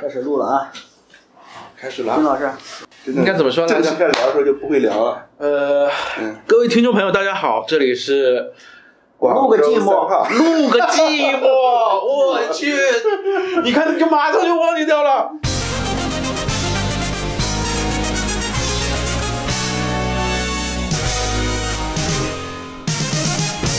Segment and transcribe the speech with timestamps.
[0.00, 0.72] 开始录了啊，
[1.76, 2.50] 开始了，金老师，
[3.04, 5.26] 应该怎么说来着正式开始聊的时候就不会聊了。
[5.36, 8.50] 呃，嗯，各位听众朋友，大家好，这里是
[9.18, 9.84] 录个寂寞。
[9.84, 10.28] 广州三号。
[10.30, 11.44] 录个寂寞，
[12.00, 12.74] 我去，
[13.62, 15.32] 你看你就马上就忘记掉了。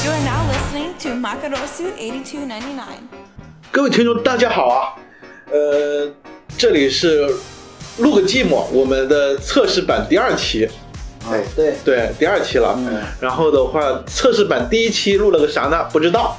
[0.06, 2.84] You are now listening to Makarosu 8299.
[3.72, 4.94] 各位听众，大家好啊，
[5.52, 6.10] 呃，
[6.58, 7.28] 这里是
[7.98, 10.66] 录个寂寞，我们的测试版第二期，
[11.30, 12.74] 哎，对，对，第二期了。
[12.78, 15.84] 嗯然后的话，测试版第一期录了个啥呢？
[15.92, 16.38] 不知道，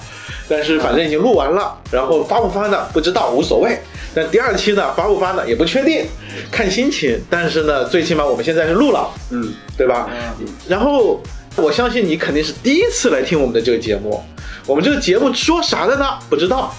[0.48, 1.78] 但是反正已经录完了。
[1.90, 2.86] 然后发不发呢？
[2.94, 3.78] 不知道，无所谓。
[4.14, 5.46] 但第二期呢，发不发呢？
[5.46, 6.06] 也不确定，
[6.50, 7.20] 看心情。
[7.28, 10.08] 但是呢，最起码我们现在是录了，嗯，对吧？
[10.66, 11.20] 然后
[11.56, 14.22] 我相信你肯定是第一次来听我们的这个节目。
[14.66, 16.18] 我们这个节目说啥的呢？
[16.30, 16.74] 不知道。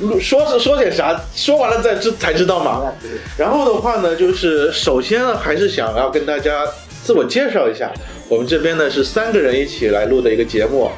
[0.00, 1.20] 录说是说点啥？
[1.34, 2.92] 说完了再知才知道嘛。
[3.36, 6.66] 然后的话呢，就是首先呢，还是想要跟大家
[7.04, 7.92] 自我介绍一下，
[8.28, 10.90] 我们这边呢是三个人一起来录的一个节目，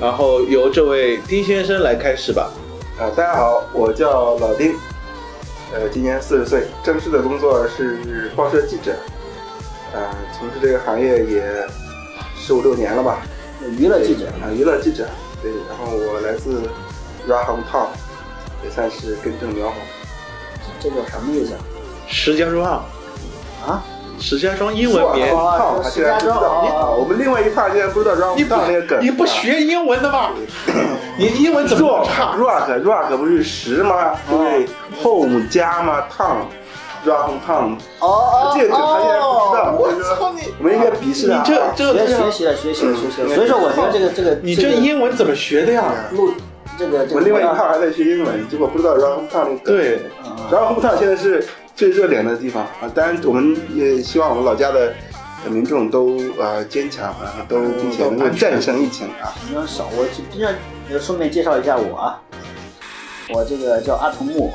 [0.00, 2.52] 然后由这位丁先生来开始吧。
[2.98, 4.72] 啊，大家好，我叫老丁，
[5.72, 8.92] 呃，今年四十岁，正式的工作是报社记者，
[9.92, 10.00] 呃，
[10.38, 11.42] 从事这个行业也
[12.38, 13.22] 十五六年了吧，
[13.76, 15.08] 娱乐记者，啊，娱乐记者，
[15.42, 16.62] 对，然后我来自
[17.28, 17.88] Raham Town，
[18.64, 19.76] 也算是根正苗红。
[20.80, 21.54] 这叫什么意思
[22.08, 22.84] 石家庄，啊？
[23.66, 23.82] 啊，
[24.20, 26.90] 石家庄英文名，胖，哦 他竟然不知道啊！
[26.90, 30.30] 我们另外一派竟然不知道不 Town 那个梗，你不学英文的吗？
[31.16, 34.14] 你英文怎么那么 rock 差？rock rock 不是十吗？
[34.28, 34.66] 对
[35.02, 36.44] ？home 家吗？town
[37.06, 38.80] rock town，哦哦这个他
[40.58, 41.44] 我们应该鄙视你他。
[41.44, 43.34] 这这学学习了，学习了，学习了。
[43.34, 45.84] 所以说，我觉得这个这个你这英文怎么学的呀？
[46.12, 46.32] 录
[46.78, 49.76] 这个这个我另外一号还在学英文，结果不知道 rock town 那个梗。
[49.76, 52.90] 对，啊，rock town 现在是最热点的地方啊！
[52.94, 54.92] 当然，我们也希望我们老家的
[55.48, 59.32] 民众都呃坚强啊，都并且能够战胜疫情啊。
[59.46, 59.88] 比较少。
[59.92, 60.46] 我这这
[60.90, 62.20] 呃顺便介绍一下我啊，
[63.32, 64.52] 我这个叫阿童木。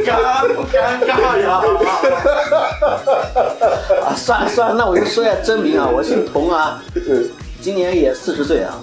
[0.05, 1.63] 尴不尴尬呀？
[4.05, 7.31] 啊，算了算了，那我就说一下真名啊，我姓童啊，对，
[7.61, 8.79] 今年也四十岁啊，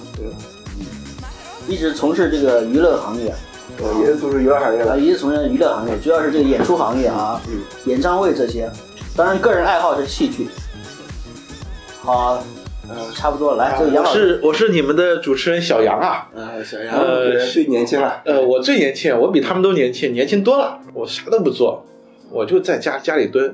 [1.68, 3.34] 一直从事这个娱乐行业，
[3.79, 4.97] 我也是从事娱乐行业啊，的。
[5.00, 8.69] 一直从事娱乐行业，主要是这个演出行业啊，嗯演唱会这些，
[9.16, 10.50] 当然个人爱好是戏剧。
[12.02, 12.41] 好，
[12.90, 16.30] 呃，差不多了，来，这个杨我老师，是我是你们的主持人小杨啊。
[16.36, 18.22] 啊，小杨呃最年轻了。
[18.26, 20.80] 呃，我最年轻，我比他们都年轻，年轻多了。
[20.94, 21.86] 我啥都不做，
[22.32, 23.54] 我就在家家里蹲，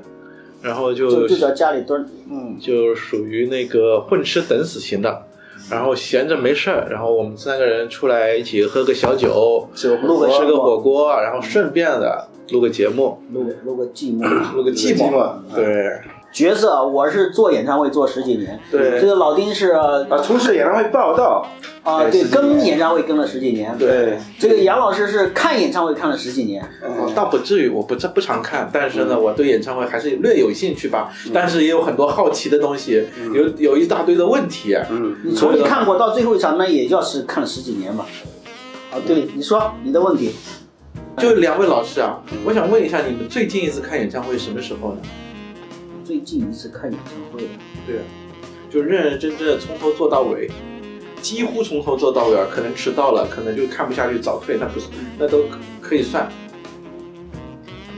[0.62, 5.24] 然后就就就叫家里蹲，嗯，就属于那个混吃等死型的。
[5.68, 9.68] 然后闲着没事儿，然后我们三个人出来一起喝个小酒，
[10.02, 14.54] 录个吃个火锅，然后顺便的录个节目，录个录个寂寞。
[14.54, 15.32] 录个寂寞。
[15.52, 15.98] 对，
[16.32, 19.00] 角色啊我是做演唱会做十几年，对。
[19.00, 21.46] 这个老丁是啊，啊，从事演唱会报道。
[21.82, 22.10] 啊。
[22.10, 31.12] 对，跟演唱会跟了十几年，对，这个杨老师是看演唱会看了十几年，哦倒不至于，我不不常看，但是呢，我对演唱会还是略有兴趣吧。
[31.32, 34.76] 但是也有很多好奇的东西，有有一大堆的问题。
[34.90, 38.04] 嗯，你从你看过到最后一场，那也要是看了十几年吧？
[38.92, 40.34] 啊，对，你说你的问题，
[41.18, 44.98] 就两位老师啊，我想问一下，你们最近一次看演唱会什么时候呢？
[46.06, 47.50] 最近一次看演唱会了，
[47.84, 48.02] 对啊，
[48.70, 50.48] 就认认真真的从头做到尾，
[51.20, 54.86] 几乎从头做到尾啊，可能迟到了，可能就看不下去早退，那不是
[55.18, 55.46] 那都
[55.80, 56.30] 可以算。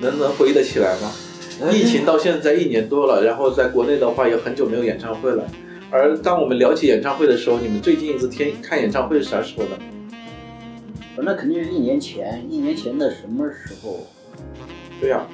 [0.01, 1.13] 能能回忆得起来吗？
[1.71, 5.47] 疫情到现在一年多了，然后在国内的话也很久没有演唱会了。
[5.91, 9.71] 而当我们聊起演唱会的时候，你们最近一次天看演唱会是啥时候呢？
[11.21, 14.07] 那肯定是一年前，一年前的什么时候？
[14.99, 15.27] 对呀、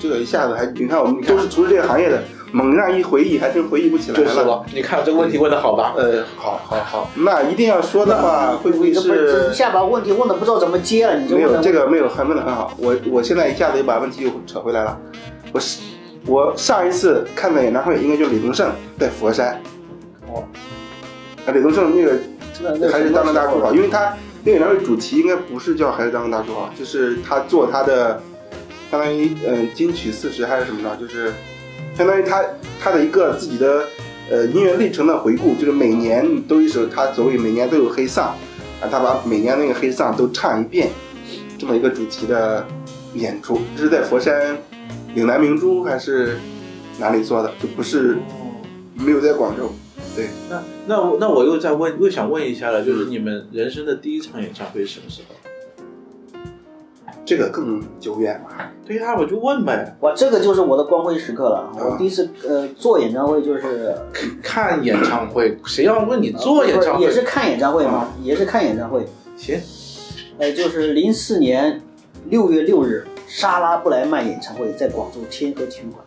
[0.00, 2.22] 这个一下子还，你看我们都是从事这个行业的，
[2.52, 4.64] 猛让一回忆，还真回忆不起来就是了。
[4.74, 5.92] 你看这个问题问的好吧？
[5.96, 11.18] 呃，好好好，那一定要说的话，会不会是下把问题问的不知道怎么接了？
[11.18, 14.98] 你这没有这个没有还问的很好，我我现在一下子又把问题又扯回来了。
[15.52, 15.80] 我是
[16.26, 19.60] 我上一次看的演唱会应该就是李宗盛在佛山。
[20.28, 20.42] 哦，
[21.46, 24.14] 啊，李宗盛那个还是当当大叔好，因为他
[24.44, 28.22] 那个演唱会主题应该不是叫还是当当大叔好，就是他做他的
[28.90, 31.32] 相当于嗯、金曲四十还是什么的，就是
[31.96, 32.44] 相当于他
[32.80, 33.86] 他的一个自己的
[34.30, 38.34] 呃音乐历程的回顾，就是每年都一首他所谓每年都有黑丧
[38.80, 40.88] 啊，他把每年那个黑丧都唱一遍，
[41.56, 42.66] 这么一个主题的
[43.14, 44.56] 演出，这是在佛山
[45.14, 46.38] 岭南明珠还是
[46.98, 48.18] 哪里做的，就不是
[48.94, 49.72] 没有在广州。
[50.16, 55.36] 对，那那我那我又再问，又想问一下了，就是你们人生的第一场演唱会是什么时候？
[57.30, 58.50] 这个更久远嘛。
[58.84, 59.96] 对呀、我就问呗。
[60.00, 61.58] 哇，这个就是我的光辉时刻了。
[61.58, 63.96] 啊我第一次呃做演唱会就是
[64.42, 67.04] 看演唱会，谁要问你做演唱会？
[67.04, 69.06] 也是看演唱会嘛，也是看演唱会。
[69.36, 69.60] 行，
[70.38, 71.80] 呃，就是零四年
[72.24, 76.04] 六月六日，莎拉布莱曼演唱会在广州天河体育馆，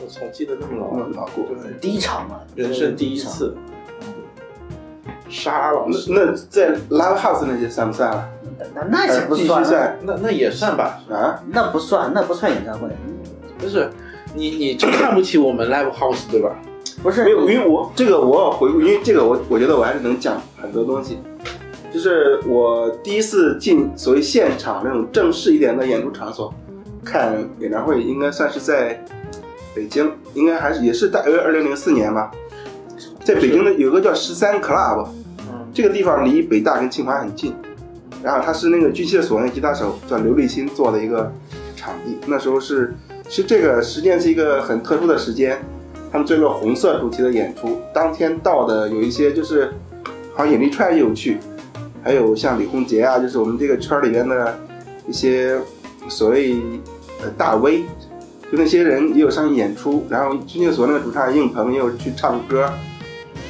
[0.00, 1.44] 我操，记得那么牢，那么牢固，
[1.80, 3.18] 第一场嘛，人生第一。
[3.18, 3.56] 次。
[5.30, 8.28] 沙老师，那那在 Live House 那些算不算了？
[8.74, 11.40] 那那也不算，算那那也算吧，啊？
[11.50, 12.88] 那不算，那不算演唱会，
[13.58, 13.88] 不是
[14.34, 16.50] 你你就看不起我们 live house 对吧？
[17.02, 21.18] 不是没有，因为我这个我要回顾，因为这个我我觉得我还是能讲很多东西。
[21.92, 26.52] 就是我第一次进所谓现场那种正式一点的演出场所
[27.04, 29.02] 看演唱会，应该算是在
[29.74, 32.30] 北京，应该还是也是大约二零零四年吧，
[33.24, 35.19] 在北京的有个叫十三 Club，嗯，
[35.72, 37.54] 这个地方离北大跟清华很近，
[38.22, 41.32] 然后他是那个巨蟹所那吉他手叫刘立新做的一个
[41.76, 42.18] 场地。
[42.26, 42.94] 那时候是，
[43.28, 45.58] 其实这个时间是一个很特殊的时间，
[46.10, 47.80] 他们做一个红色主题的演出。
[47.94, 49.72] 当天到的有一些就是，
[50.34, 51.38] 好像尹力川也有去，
[52.02, 54.58] 还有像李洪杰啊，就是我们这个圈里边的
[55.06, 55.56] 一些
[56.08, 56.56] 所谓
[57.22, 57.84] 呃大 V，
[58.50, 60.04] 就那些人也有上去演出。
[60.10, 62.68] 然后军乐所那个主唱应鹏也有去唱歌，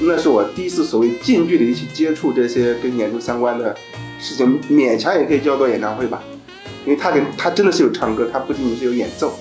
[0.02, 3.75] 那是我第一次所谓近距离去接触这些跟演出相关的
[4.19, 6.23] 事情，勉强也可以叫做演唱会吧，
[6.85, 9.32] 因为他跟他真的是有唱歌，他不仅仅是有演奏。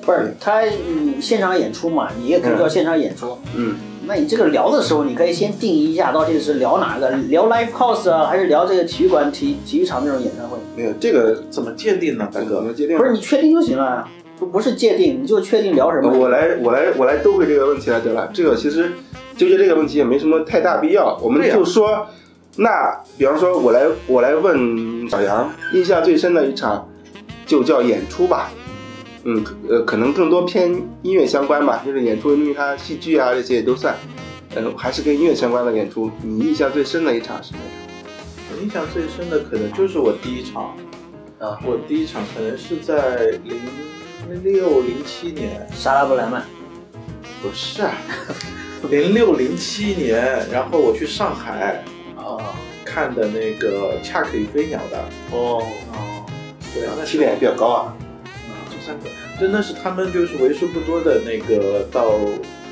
[0.00, 3.36] 不是他你现场演出嘛，你也可以叫现场演出。
[3.54, 7.10] 嗯，那你这个聊的时候，你可以先定义一下，到底是聊哪个？
[7.28, 10.56] 聊 live house 啊，还是聊这个体育馆、体体育场那种演唱会？
[10.74, 12.62] 没有这个怎么界定呢，大怎哥？
[12.62, 12.96] 么界定？
[12.96, 14.08] 不是你确定就行了，
[14.38, 16.10] 不不是界定，你就确定聊什么。
[16.10, 18.30] 我来我来我来兜回这个问题来得了。
[18.32, 18.92] 这个其实
[19.38, 22.06] 纠结这个问题也没什么太大必要，我们就说，
[22.56, 22.68] 那
[23.16, 26.86] 比方说我来我来问小杨，印象最深的一场
[27.46, 28.50] 就叫演出吧。
[29.22, 33.94] 嗯，呃，可能更多偏音乐相关吧，就是演出，因为它戏剧啊这些也都算，
[34.56, 36.10] 嗯，还是跟音乐相关的演出。
[36.22, 37.68] 你印象最深的一场是哪场？
[38.50, 40.74] 我印象最深的可能就是我第一场，
[41.38, 46.42] 啊，我第一场可能是在零六零七年，莎拉布莱曼，
[47.42, 47.92] 不是啊，
[48.90, 51.82] 零六零七年，然后我去上海
[52.16, 52.40] 哦
[52.84, 55.62] 看的那个《恰克与飞鸟》的，哦
[56.74, 57.96] 对啊，那起点也比较高啊
[58.48, 58.54] 啊。
[58.70, 59.08] 这三个
[59.38, 62.12] 真的是他们就是为数不多的那个到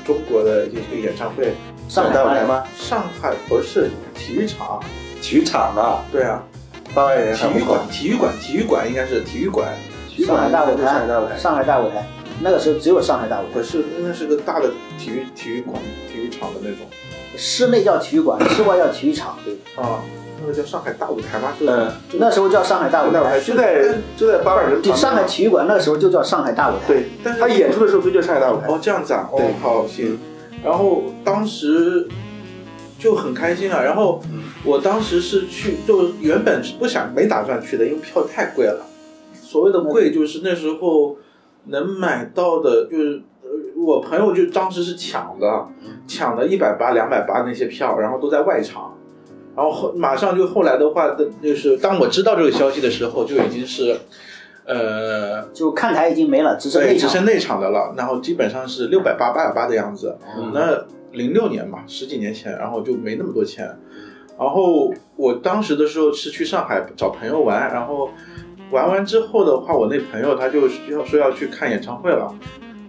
[0.05, 1.53] 中国的一个演唱会。
[1.89, 2.15] 上海吗？
[2.15, 2.63] 大舞台吗？
[2.77, 4.83] 上海不是体育场，
[5.21, 6.43] 体育场啊，对啊，
[6.93, 7.79] 八万人体育馆，。
[7.89, 9.73] 体育馆，体育馆应该是体育馆，
[10.09, 11.37] 体育上海大舞台上海大舞，台。
[11.37, 12.05] 上海大舞台，
[12.41, 15.75] 那个时候只有上海大舞台不，是，那是个大的体育体育馆、
[16.11, 16.85] 体育场的那种
[17.35, 19.37] 室内叫体育馆，室外叫体育场。
[19.43, 20.01] 对，啊，
[20.41, 21.53] 那个叫上海大舞台吗？
[21.59, 23.39] 就是嗯，那时候叫上海大舞台台。
[23.39, 26.87] 就在就在八万人对，上海体育馆那个时候就叫上海大舞台。
[26.87, 28.67] 对，但是他演出的时候就叫上海大舞台。
[28.67, 30.19] 哦，这样子啊，哦对，好行。
[30.63, 32.07] 然后当时
[32.97, 38.85] 就很开心啊，然后嗯我当时是去，就原本是不想没打算去的，因为票太贵了。
[39.39, 41.15] 所谓的贵，就是那时候
[41.67, 43.49] 能买到的，就是呃
[43.85, 45.67] 我朋友就当时是抢的，
[46.07, 48.93] 抢的一百八、两百八那些票，然后都在外场。
[49.55, 53.97] 然后后马上就后来的话，的就是当我知道这个消息的时候，就已经是，
[54.65, 56.81] 呃，就看台已经没了，只剩。
[56.95, 60.15] 只剩内场的了，然后基本上是六百八、八百八的样子。
[60.37, 63.65] 嗯那零六年嘛，十几年前，然后就没那么多钱。
[64.37, 68.11] 然后我当时的时候是去上海找朋友玩，然后
[68.71, 72.33] 玩完之后的话，我那朋友他就要说要去看演唱会了。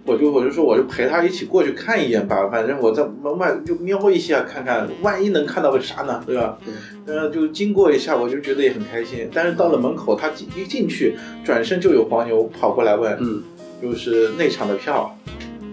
[0.05, 6.57] 我就我就说我就陪他一起过去看一眼吧，反正我在门外就瞄一下看看，万一能看到个啥呢，对吧？
[7.05, 9.29] 嗯，就经过一下，我就觉得也很开心。
[9.31, 13.43] 但是到了门口，他进一进去，转身就有黄牛跑过来问，嗯，
[13.81, 15.15] 就是内场的票，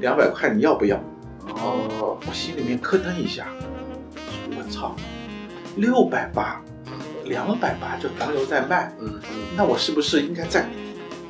[0.01, 0.97] 两百块你要不要？
[1.49, 3.47] 哦，我心里面咯噔一下，
[4.51, 4.95] 我操，
[5.77, 6.61] 六百八，
[7.29, 9.21] 两百八，就黄牛在卖，嗯
[9.57, 10.69] 那我是不是应该再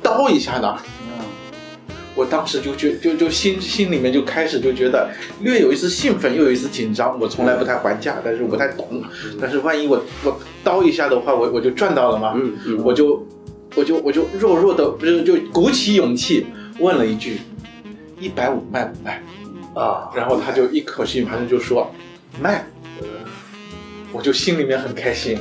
[0.01, 0.77] 刀一下呢？
[1.01, 1.25] 嗯
[2.15, 5.07] 我当时就觉就就心心里面就开始就觉得
[5.41, 7.19] 略有一丝兴奋，又有一丝紧张。
[7.19, 9.03] 我从来不太还价，但是我不太懂。
[9.39, 12.33] 但是万一我我刀一下的话，我我就赚到了嘛。
[12.35, 13.23] 嗯嗯，我就
[13.75, 16.47] 我就我就弱弱的不是就鼓起勇气
[16.79, 17.37] 问了一句：
[18.19, 19.21] 一百五卖不卖？
[19.75, 21.87] 啊，然后他就一口气马上就说
[22.41, 22.65] 卖，
[24.11, 25.37] 我就心里面很开心。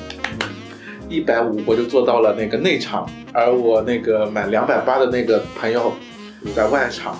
[1.09, 5.93] 一百五我就做到了那个内场，而我那个买两百八的那个朋友
[6.55, 7.17] 在外场，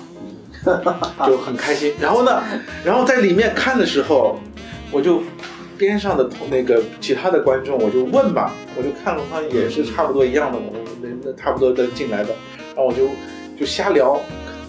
[1.25, 1.93] 就很开心。
[1.97, 2.43] 然后呢，
[2.83, 4.39] 然后在里面看的时候，
[4.91, 5.23] 我就
[5.77, 13.07] 边上的同那个其他的观众，我就问嘛，我就看了他也是差不多一样的，我那那差不多的进来的，然后我就
[13.57, 14.19] 就瞎聊，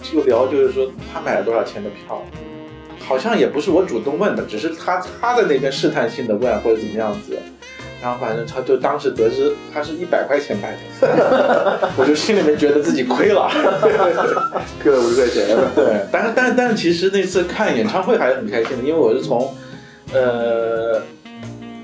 [0.01, 2.23] 就聊就是说他买了多少钱的票。
[3.09, 7.35] 好像也不是我主动问的，只是他他在那边试探性的问或者怎么样子，
[8.03, 13.49] 然后反正他就当时得知他是一百块钱买的， 我就心里面觉得自己亏了。
[14.83, 15.47] 亏了五十块钱。
[15.73, 19.55] 对，但是但是但是其实那次看演唱会还是很开心的，因为我是从
[20.13, 21.01] 呃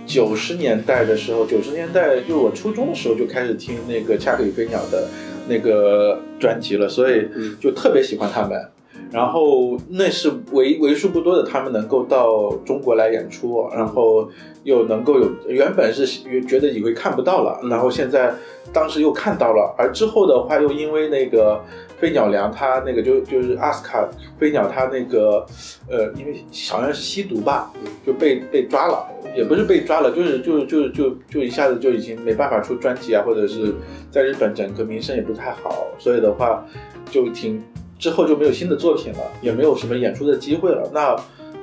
[0.06, 5.08] 九十年代的时候，九十年代就我初中的时候就开始听那个恰克与飞鸟的
[5.48, 7.28] 那个专辑了，所以
[7.60, 8.70] 就特别喜欢他们。
[9.16, 14.30] 然后那是为为数不多的他们能够到中国来演出，然后
[14.64, 16.06] 又能够有原本是
[16.42, 18.34] 觉得以为看不到了，然后现在
[18.74, 21.64] 当时又看到了，而之后的话又因为那个
[21.98, 24.06] 飞鸟良他那个就就是阿斯卡
[24.38, 25.46] 飞鸟他那个
[25.90, 26.36] 呃因为
[26.70, 27.72] 好像是吸毒吧，
[28.06, 33.74] 就被被抓了，也不是被抓了，就是就就就就一下子就已经没办法出专辑啊，或者是
[34.12, 36.66] 在日本整个名声也不太好，所以的话
[37.10, 37.64] 就挺。
[38.06, 40.88] 之后就没有新的作品了，也没有什么演出的机会了。
[40.94, 41.16] 那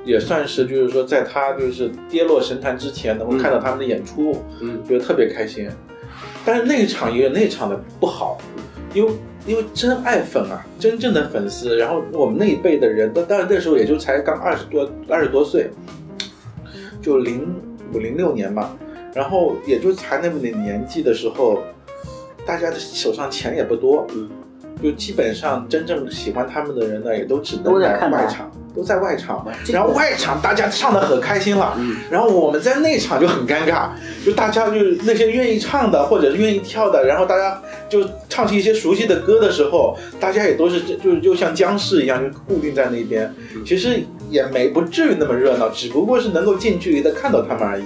[0.05, 5.71] 也算是就是说，在他就是跌落神坛之前，能够看到他们的演出，嗯，觉得特别开心。
[6.45, 8.39] 但是那一场也有那场的不好，
[8.93, 9.13] 因为
[9.47, 11.77] 因为真爱粉啊，真正的粉丝。
[11.77, 15.71] 然后我们那一辈的人，但但是那时候也就才刚二十多二十多岁，
[17.01, 17.55] 就零
[17.95, 18.77] 五零六年嘛，
[19.15, 21.63] 然后也就才那么点年纪的时候，
[22.45, 24.29] 大家的手上钱也不多，嗯。
[24.83, 29.47] 就基本上真正喜欢他们的人呢，也都只能在外场，都在外场。
[29.65, 33.91] 这个然后外场大家唱的很开心了，嗯然后我们在内场就很尴尬，
[34.25, 43.33] 就大家就是那些愿意唱的或者是愿意跳的，然后大家就唱起一些熟悉的歌的时候，大家也都是就就像僵尸一样，就固定在那边。
[43.65, 47.85] 其实也没不至于那么热闹，只不过是能够近距离的看到他们而已。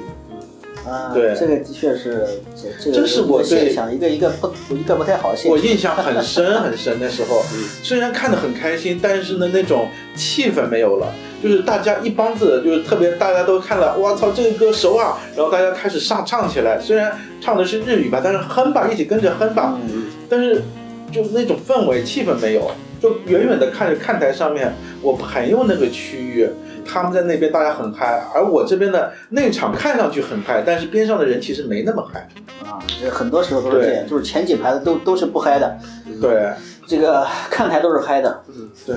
[0.88, 4.30] 啊，对这个的确是这这个是我对现象，一个一个
[4.68, 5.52] 不一个不太好的现象。
[5.52, 7.42] 我印象很 深很深，那时候
[7.82, 11.12] 虽然看得很开心，但是呢那种气氛没有了，
[11.42, 20.62] 就是大家一帮子就是特别大家都看了，我操这个歌熟啊，然后大家开始上唱起来，虽然唱的是日语吧，但是哼吧，一起跟着哼吧，嗯，但是
[21.10, 22.70] 就那种氛围气氛没有，
[23.02, 26.48] 就远远的看着看台上面我朋友那个区域。
[26.86, 32.28] 他们在那边大家很嗨，而我这边的内场看上去很嗨，但是边上的人其实没那么嗨。
[32.64, 35.76] 啊，这很多时候都是这样，就是前几排的都都是不嗨的，
[36.20, 36.50] 对
[36.86, 38.42] 这个看台都是嗨的。
[38.48, 38.96] 嗯对，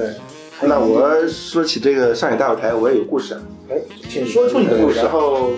[0.61, 3.37] 那我说起这个上海大舞台，我也有故事。
[3.69, 3.75] 哎，
[4.09, 5.09] 请说出你的故事然。
[5.09, 5.51] 后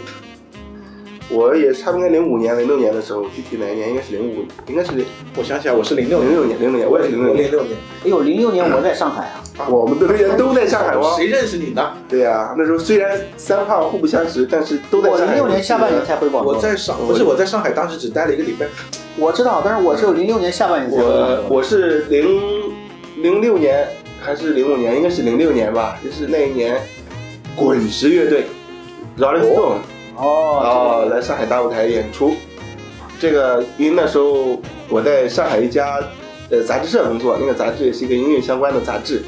[1.29, 5.05] 我也差不多零五年、零六年的时候，具体哪一年应该是零五，应该是零
[5.37, 7.43] 我想起来，我是零六零六年，零六年，我也是零六年。
[7.45, 7.77] 零六年。
[8.03, 11.13] 哎呦，零六年我在上海啊，我们的人都在上海哦。
[11.17, 11.91] 谁认识你呢？
[12.07, 15.35] 对呀、那时候虽然三胖互不相识，但是都在我上海。
[15.35, 16.51] 零六年下半年才回广州。
[16.51, 18.65] 我在上不是我在上海，当时只待了一个礼拜。
[19.17, 21.43] 我知道，但是我是零六年下半年才回广我州。
[21.49, 22.41] 我是零
[23.17, 23.87] 零六年
[24.21, 24.95] 还是零五年？
[24.95, 26.79] 应该是零六年吧，就是那一年，
[27.55, 28.45] 滚石乐队
[29.17, 29.77] ，Rolling Stone
[30.15, 32.33] 哦哦来上海大舞台演出。
[33.19, 35.99] 这个因为那时候我在上海一家
[36.49, 39.21] 呃杂志社工作，那个杂志也是一个音乐相关的杂志。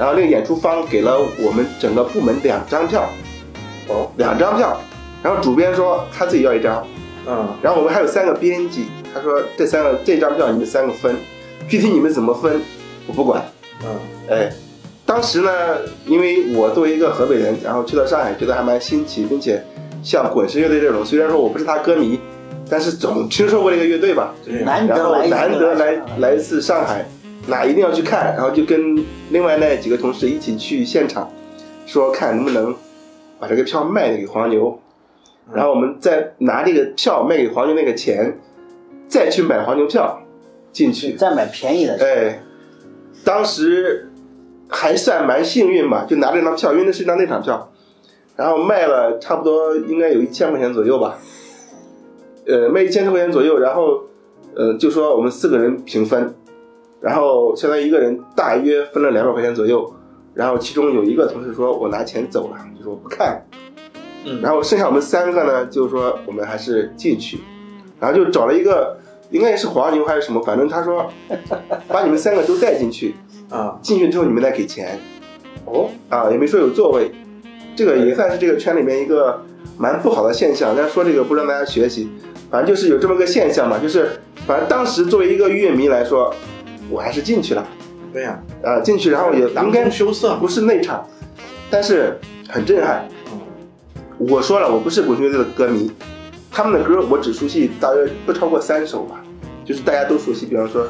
[0.00, 3.06] 然后那个演出方给了我们整个部门两张票，
[3.88, 4.80] 哦，两张票。
[5.22, 6.82] 然后主编说他自己要一张，
[7.26, 11.14] 嗯，然后我们还有三个编辑，他说这三个这张票你们三个分，
[11.68, 12.62] 具体你们怎么分
[13.06, 13.44] 我不管。
[13.84, 13.90] 嗯，
[14.30, 14.50] 哎，
[15.04, 15.50] 当时呢，
[16.06, 19.62] 因为我作为一个河北人，然后去到上海，觉得还蛮新奇，并且
[20.02, 22.18] 像滚石乐队这种，虽然说我不是他歌迷，
[22.70, 27.06] 但是总听说过这个乐队吧，对，难然后得来难得来来一次上海，
[27.46, 31.30] 那一定要去看，然后就跟另外那几个同事一起去现场，
[31.86, 32.74] 说看能不能
[33.38, 34.78] 把这个票卖给黄牛，
[35.52, 38.38] 然后我们再拿这个票卖给黄牛那个钱，
[39.08, 40.22] 再去买黄牛票
[40.70, 41.14] 进去。
[41.14, 41.96] 再买便宜的。
[41.98, 42.42] 哎，
[43.24, 44.10] 当时
[44.68, 47.72] 还算蛮幸运吧，就拿这张票，因为那是一张内场票，
[48.36, 51.18] 然后卖了差不多应该有一千块钱左右吧，
[52.46, 54.02] 呃，卖一千多块钱左右，然后
[54.54, 56.34] 呃就说我们四个人平分，
[57.00, 59.90] 然后相当于一个人大约分了两百块钱左右，
[60.34, 63.42] 然后其中有一个同事说我拿钱走了，就说我不看了。
[64.26, 67.38] 嗯，然后剩下我们三个呢，就是说我们还是进去，
[67.98, 68.98] 然后就找了一个，
[69.30, 71.10] 应该是黄牛还是什么，反正他说
[71.88, 73.14] 把你们三个都带进去，
[73.48, 74.98] 啊，进去之后你们再给钱
[75.64, 77.10] 哦，啊，也没说有座位，
[77.74, 79.42] 这个也算是这个圈里面一个
[79.78, 80.74] 蛮不好的现象。
[80.76, 82.10] 但是说这个不让大家学习，
[82.50, 86.34] 反正就是有这么个现象嘛，就是反正当时作为一个乐迷来说，
[86.90, 87.66] 我还是进去了，
[88.12, 90.36] 对呀，啊，进去然后也应囊该中羞涩。
[90.36, 91.06] 不是内场，
[91.70, 92.18] 但是
[92.48, 93.08] 很震撼。
[94.18, 95.90] 我说了，我不是滚球乐队的歌迷，
[96.50, 99.22] 他们的歌我只熟悉大约不超过三首吧，
[99.64, 100.84] 就是大家都熟悉，比方说《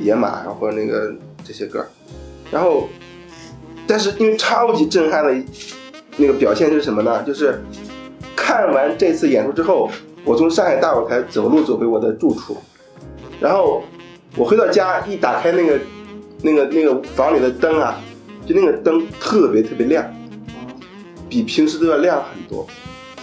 [0.00, 1.86] 野马》，然后或者那个这些歌，
[2.50, 2.88] 然后，
[3.86, 5.34] 但是因为超级震撼的
[6.16, 7.22] 那个表现是什么呢？
[7.22, 7.62] 就是
[8.34, 9.90] 看完这次演出之后，
[10.24, 12.58] 我从上海大舞台走路走回我的住处，
[13.40, 13.82] 然后
[14.36, 15.78] 我回到家一打开那个
[16.42, 17.98] 那个那个房里的灯啊，
[18.46, 20.04] 就那个灯特别特别亮，
[21.28, 22.66] 比平时都要亮很多，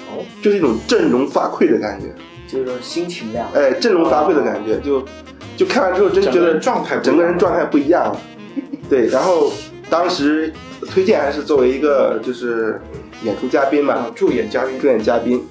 [0.10, 2.08] 哦，就是一种振聋发聩的感觉，
[2.48, 3.48] 就是说心情亮。
[3.54, 5.06] 哎，振聋发聩的感觉，就
[5.56, 8.06] 就看完之后真觉得状态整个人状态不一样。
[8.06, 8.20] 了，
[8.90, 9.54] 对，然后
[9.92, 10.52] 当时
[10.90, 12.82] 推荐还是作为一个就是
[13.24, 14.80] 演出嘉宾嘛啊，，助演嘉宾。
[14.80, 15.44] 助演嘉宾，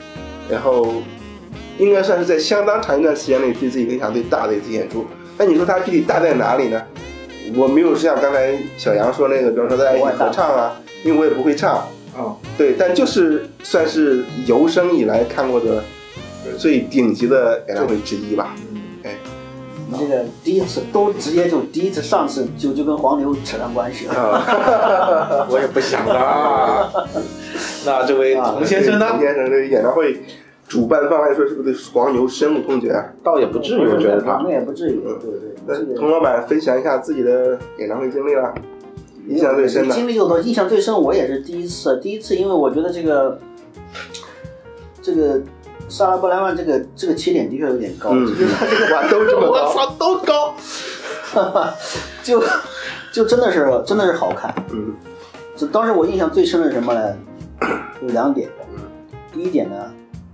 [0.50, 0.95] 然后
[1.78, 5.07] 应该算是在相当长一段时间内对自己影响最大的一次演出。
[5.42, 6.80] 那你说它具体大在哪里呢？
[7.56, 11.78] 我没有像刚才小杨说那个，比方说大家一起合唱啊，因为我也不会唱，
[12.16, 15.82] 啊，对，但就是算是有生以来看过的
[16.56, 18.54] 最顶级的演唱会之一吧。
[19.02, 19.16] 哎，
[19.90, 24.14] 你这个第一次都直接就第一次上次就就跟黄牛扯上关系了。
[24.14, 27.08] 啊， 我也不想了。
[27.84, 29.08] 那这位啊童先生呢？
[29.11, 30.22] 童先生这个演唱会
[30.73, 33.05] 主办方来说，是不是对黄牛深恶痛绝啊？
[33.23, 35.95] 倒也不至于，我觉得他那也不至于，对对那对。
[35.95, 38.55] 这童老板分享一下自己的演唱会经历啦，
[39.29, 39.95] 印象最深的。
[39.95, 43.38] 经历就多，印象最深，我也是第一次，第一次，因为我觉得这个
[45.02, 45.43] 这个
[45.91, 50.55] 萨拉布莱曼这个这个起点的确有点高，嗯就是他这个哇，都这么高， 我操，都高。
[52.23, 52.43] 就
[53.12, 54.55] 就真的是真的是好看。
[54.73, 54.95] 嗯
[55.55, 57.14] 就当时我印象最深的是什么呢？
[58.00, 58.49] 有两点。
[59.35, 59.76] 第一点呢，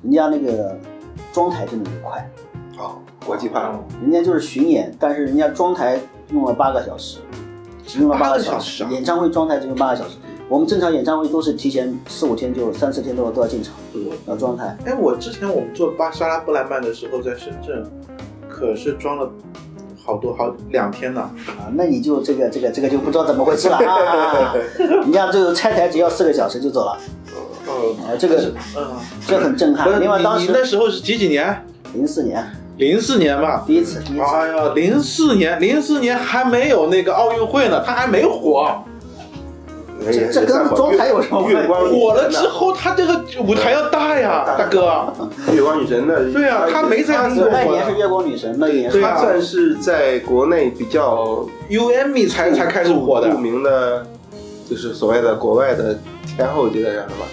[0.02, 0.76] 人家那个
[1.32, 2.30] 装台真的是快，
[2.76, 5.98] 好，国际化，人家就是巡演，但是人家装台
[6.32, 7.18] 用了八个小时，
[7.84, 10.16] 只用了八个小时啊演唱会装台只用八个小时。
[10.48, 14.74] 我们正常演唱会都是提前四五天就三四天都要都要进场，嗯要装台。
[14.86, 17.84] 哎，我之前我们做巴沙拉布莱曼的时候，在深圳，
[18.48, 19.30] 可是装了
[20.02, 21.20] 好多好两天呢。
[21.20, 24.54] 啊，那你就这个这个这个就不知道怎么回事了啊！
[24.78, 26.98] 人家这个拆台只要四个小时就走了，哦，
[27.94, 28.36] 啊，这个
[28.76, 28.96] 嗯，
[29.26, 30.00] 这很震撼。
[30.00, 31.64] 另外当时你那时时候是几几年？
[31.94, 32.44] 零四年
[32.76, 33.64] 零四年吧。
[33.66, 38.82] 第一次第一次，哎呀，零四年，零四年还没有那个奥运会呢，他还没火。
[40.00, 45.12] 这这跟装台有什么关系火了之后，他这个舞台要大呀，大哥。
[45.52, 53.38] 月光女神的， 对啊他没在他中国那年是月光女神，那年他算是在国内比较 UMI 才才开始火的著。
[53.38, 54.06] 名的，
[54.70, 55.98] 就是所谓的国外的
[56.36, 57.26] 天后级的人了吧？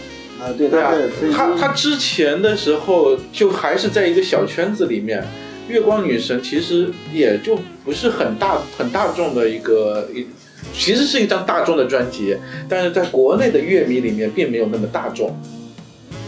[0.46, 5.26] 啊，对，对啊他是，他他之前的时候就还是在一个小圈子里面，
[5.68, 10.28] 月光女神其实也就不是很大很大众的一个一，
[10.72, 12.38] 其实是一张大众的专辑，
[12.70, 15.36] 但是在国内的乐迷里面并没有那么大众。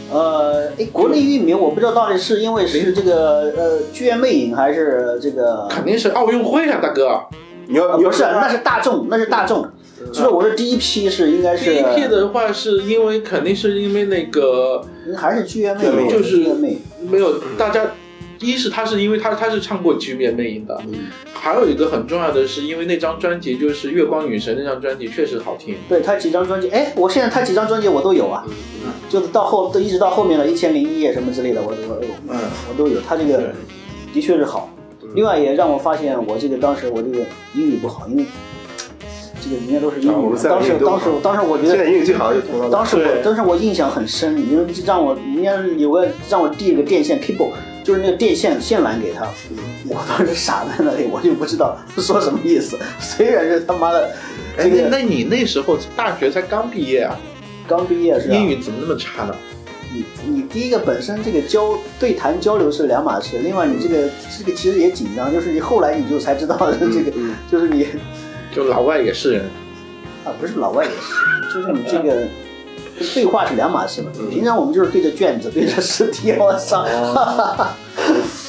[0.09, 7.21] 呃，哎，国内域名我不知道到底是因为是这个呃剧院魅影还是这个肯定是奥运会啊，大哥！
[7.67, 9.69] 你要啊，你要不是，那是大众，那是大众。
[10.05, 16.45] 就是我说第一批是应该是第一批的话是因为肯定是因为那个还是剧院魅影，就是。
[17.01, 17.91] 没有大家。
[18.39, 25.75] 一是他是因为他他是唱过《局面魅影》的，嗯还有一个很重要的是，因为那张专辑就是《月光女神》那张专辑确实好听。
[25.89, 28.45] 对他几张专辑，哎，我现在他几张专辑我都有啊，
[29.09, 32.37] 就是到后都一直到后面的，一千零一夜什么之类的，我我我嗯，
[32.69, 33.01] 我都有。
[33.01, 33.51] 他这个
[34.13, 34.69] 的确是好，
[35.15, 38.25] 另外也让我发现我这个当时我这个英语不好，因为
[39.49, 42.69] 这个人家都是英语当时当时当时我觉得现在英语最好就同。
[42.69, 47.51] 当时我当时我印象很深，因为让我人家有个让我递了个电线 cable，
[47.83, 49.27] 就是那个电线线缆给他，
[49.87, 52.77] 我当时傻在那里，我就不知道说什么意思。
[52.99, 54.09] 虽然是他妈的
[54.57, 57.17] 哎，这个那那你那时候大学才刚毕业啊，
[57.67, 58.35] 刚毕业是吧？
[58.35, 59.35] 英语怎么那么差呢？
[59.93, 67.87] 你你第一个本身这个交对谈交流是两码事，另外你这个这个其实也紧张，就是你后来你就才知道 这个，嗯就是你
[68.57, 69.43] 就老外也是人，
[70.25, 72.27] 啊不是老外也是，就是你这个
[73.13, 74.09] 对话是两码事嘛。
[74.31, 76.83] 平常我们就是对着卷子对着试题，我操，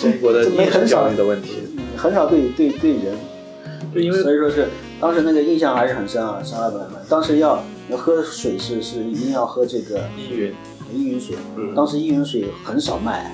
[0.01, 1.59] 中国的这没很少教育的问题。
[1.94, 3.14] 很少对对对人，
[3.94, 4.68] 就因为所以说是
[4.99, 10.55] 当时那个印象还是很深啊，上海本来当时要要喝水是是一定要喝这个依云。
[10.90, 11.75] 依云水，嗯。
[11.75, 13.31] 当时依云水很少卖，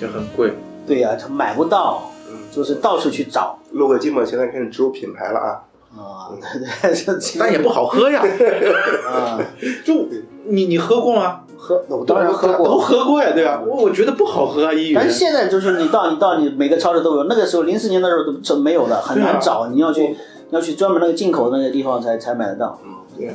[0.00, 0.54] 就很贵，
[0.86, 2.38] 对呀、他买不到，嗯。
[2.50, 3.58] 就是到处去找。
[3.72, 5.60] 录个寂寞，现在开始植入品牌了啊！
[5.96, 8.22] 啊，对对，这但也不好喝呀。
[9.08, 9.40] 啊，
[9.84, 10.06] 就
[10.44, 11.42] 你你喝过吗？
[11.58, 12.78] 喝我当然喝过都。
[12.78, 13.62] 喝过呀，对吧？
[13.66, 15.08] 我我觉得不好喝啊，依云但。
[15.08, 19.68] 是现在就是你到你到你每个超市都有，那个时候零四年的时候都这没有的，很难找。
[19.68, 20.16] 你要去
[20.50, 22.78] 要去专门那个进口那个地方才才买得到。
[22.84, 23.34] 嗯对，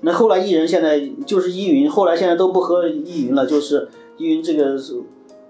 [0.00, 3.88] 那后来艺人现在就是依云，后来现在都不喝依云了，就是
[4.18, 4.94] 依云这个是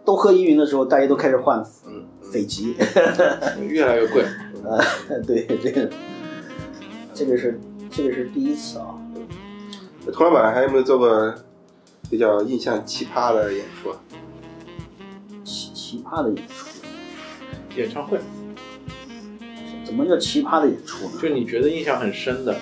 [0.05, 2.77] 都喝依云的时候，大家都开始换嗯，斐吉。
[3.67, 4.23] 越来越贵。
[4.23, 4.79] 啊，
[5.27, 5.89] 对，这个
[7.25, 8.99] 这个是这个是第一次啊。
[10.13, 11.33] 佟老板还有没有做过
[12.11, 13.97] 比较印象奇葩的演出啊？
[15.45, 16.83] 奇奇葩的演出，
[17.77, 18.19] 演唱会，
[19.85, 21.13] 怎么叫奇葩的演出呢？
[21.23, 22.57] 就你觉得印象很深的，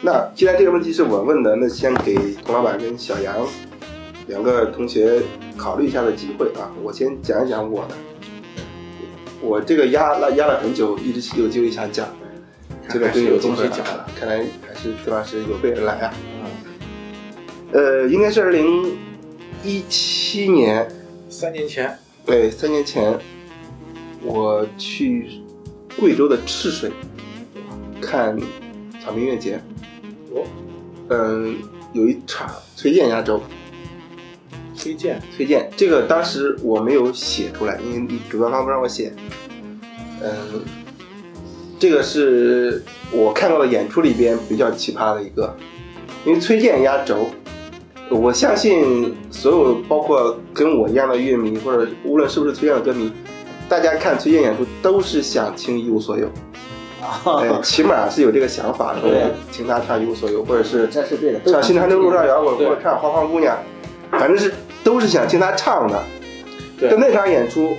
[0.00, 3.46] 那既然这个问题是我问的，那先给佟老板跟小杨
[4.28, 5.20] 两个同学
[5.58, 6.72] 考虑一下的机会啊。
[6.82, 7.94] 我先讲一讲我的，
[9.42, 12.08] 我这个压了压了很久，一直有机会想讲，
[12.88, 14.06] 这个真有东西讲了。
[14.18, 16.14] 看来还是崔老师有备而来啊。
[16.44, 18.96] 嗯，呃，应该是二零
[19.62, 20.88] 一七年，
[21.28, 23.18] 三年前，对，三年前，
[24.22, 25.30] 我去
[25.98, 26.90] 贵州的赤水
[28.00, 28.38] 看
[29.02, 29.60] 草莓音乐节。
[30.32, 30.44] 哦，
[31.08, 31.56] 嗯，
[31.92, 33.42] 有一场崔健压轴，
[34.76, 39.12] 推荐，崔健这个当时我没有写出来，因为主办方不让我写。
[40.22, 40.62] 嗯，
[41.80, 45.56] 这个是我看到的演出里边比较奇葩的一个，
[46.26, 47.26] 因为崔健压轴，
[48.10, 53.10] 我相信所有包括跟我一样的乐迷，或者无论是不是崔健的歌迷，
[53.66, 56.28] 大家看崔健演出都是想听一无所有，
[57.40, 61.38] 哎，啊，起码是有这个想法，说对听他唱一无所有，或者是这是对的。
[61.38, 63.56] 都唱《新长征路上摇滚》或者唱《花花姑娘》，
[64.18, 64.52] 反正是
[64.84, 65.98] 都是想听他唱的。
[66.78, 67.74] 对但那场演出，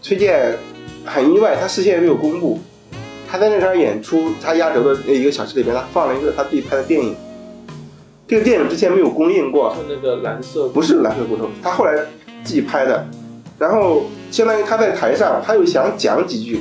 [0.00, 0.56] 崔健
[1.04, 2.58] 很意外，他事先也没有公布。
[3.28, 7.14] 他在那场演出，他压轴的那一个小时里边，他放了一个他自己拍的电影。
[8.28, 11.96] 这个电影之前没有公映过，就那个蓝色，不是蓝色骨头，他后来
[12.42, 13.06] 自己拍的。
[13.58, 16.60] 然后相当于他在台上，他又想讲几句，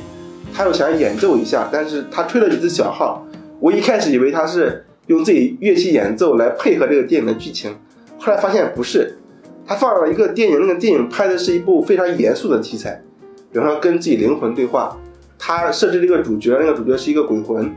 [0.53, 3.25] 他又想演奏一下，但是他吹了几次小号。
[3.59, 7.75] 我一开始以为他是用自己乐器演奏来配合这个电影的剧情，
[8.19, 9.17] 后来发现不是，
[9.65, 13.01] 他放了一个电影，那个电影拍的是一部非常严肃的题材，
[13.51, 14.97] 比方说跟自己灵魂对话。
[15.37, 17.75] 他设置了一个主角，那个主角是一个鬼魂，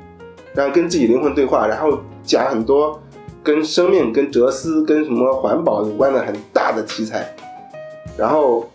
[0.54, 3.00] 然后跟自己灵魂对话，然后讲很多
[3.42, 7.34] 跟生命、跟哲思、跟什么环保有关的很大的题材。
[8.16, 8.68] 然后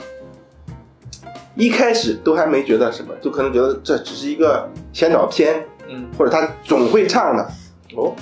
[1.55, 7.47] 一开始都还没觉得什么，就可能觉得这只是一个先导片，嗯，或者他总会唱的。
[7.95, 8.13] 哦，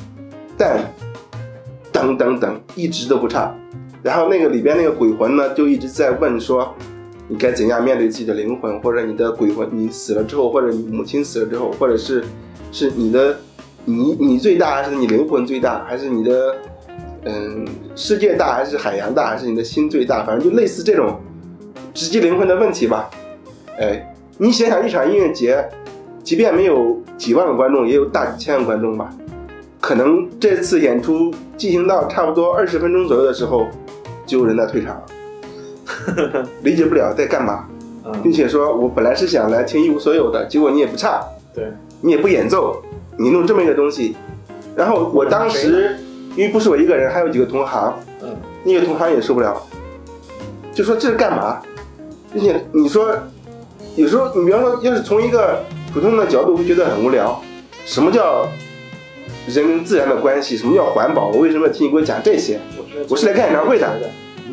[0.57, 0.79] 但
[1.91, 3.57] 等等等，一直都不唱。
[4.03, 6.75] 然后那个里边那个鬼魂呢，就一直在问说，
[7.31, 12.21] 你该怎样面对自己的灵魂，或者你的鬼魂，你死了之后，或者你母亲死了之后，或者是
[12.73, 13.37] 是你的
[13.85, 16.55] 你你最大，还是你灵魂最大，还是你的
[17.23, 17.65] 嗯
[17.95, 20.25] 世界大，还是海洋大，还是你的心最大？
[20.25, 21.21] 反正就类似这种
[21.93, 23.09] 直击灵魂的问题吧。
[23.79, 25.65] 哎，你想想一场音乐节，
[26.23, 29.09] 即便没有几万个观众，也有大几千个观众吧。
[29.79, 33.67] 可能这次演出进行到差不多二十分钟左右的时候，
[34.25, 35.01] 就有人在退场，
[36.63, 37.65] 理解不了在干嘛，
[38.23, 41.21] 并嗯，且说我本来是想来听一无所有的，结果你也不唱，
[41.53, 42.81] 对，你也不演奏，
[43.17, 44.15] 你弄这么一个东西，
[44.75, 45.97] 然后我当时
[46.35, 48.29] 因为不是我一个人，还有几个同行，嗯，
[48.63, 49.61] 那个同行也受不了，
[50.73, 51.61] 就说这是干嘛？
[52.33, 53.13] 并且你说，
[53.95, 55.61] 有时候你比方说，要是从一个
[55.93, 57.41] 普通的角度会觉得很无聊，
[57.85, 58.47] 什么叫
[59.47, 60.55] 人跟自然的关系？
[60.55, 61.27] 什么叫环保？
[61.27, 62.57] 我为什么要听你给我讲这些？
[63.09, 63.89] 我是来看演唱会的，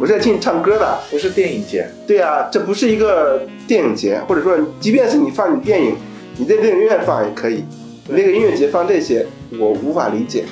[0.01, 0.99] 我是来听你唱歌的。
[1.11, 5.97] 不是电影节，对啊，这不是一个电影节，或者说，即便是你放你电影，
[6.37, 7.65] 你在电影院放也可以。
[8.07, 9.27] 你那个音乐节放这些，
[9.59, 10.45] 我无法理解。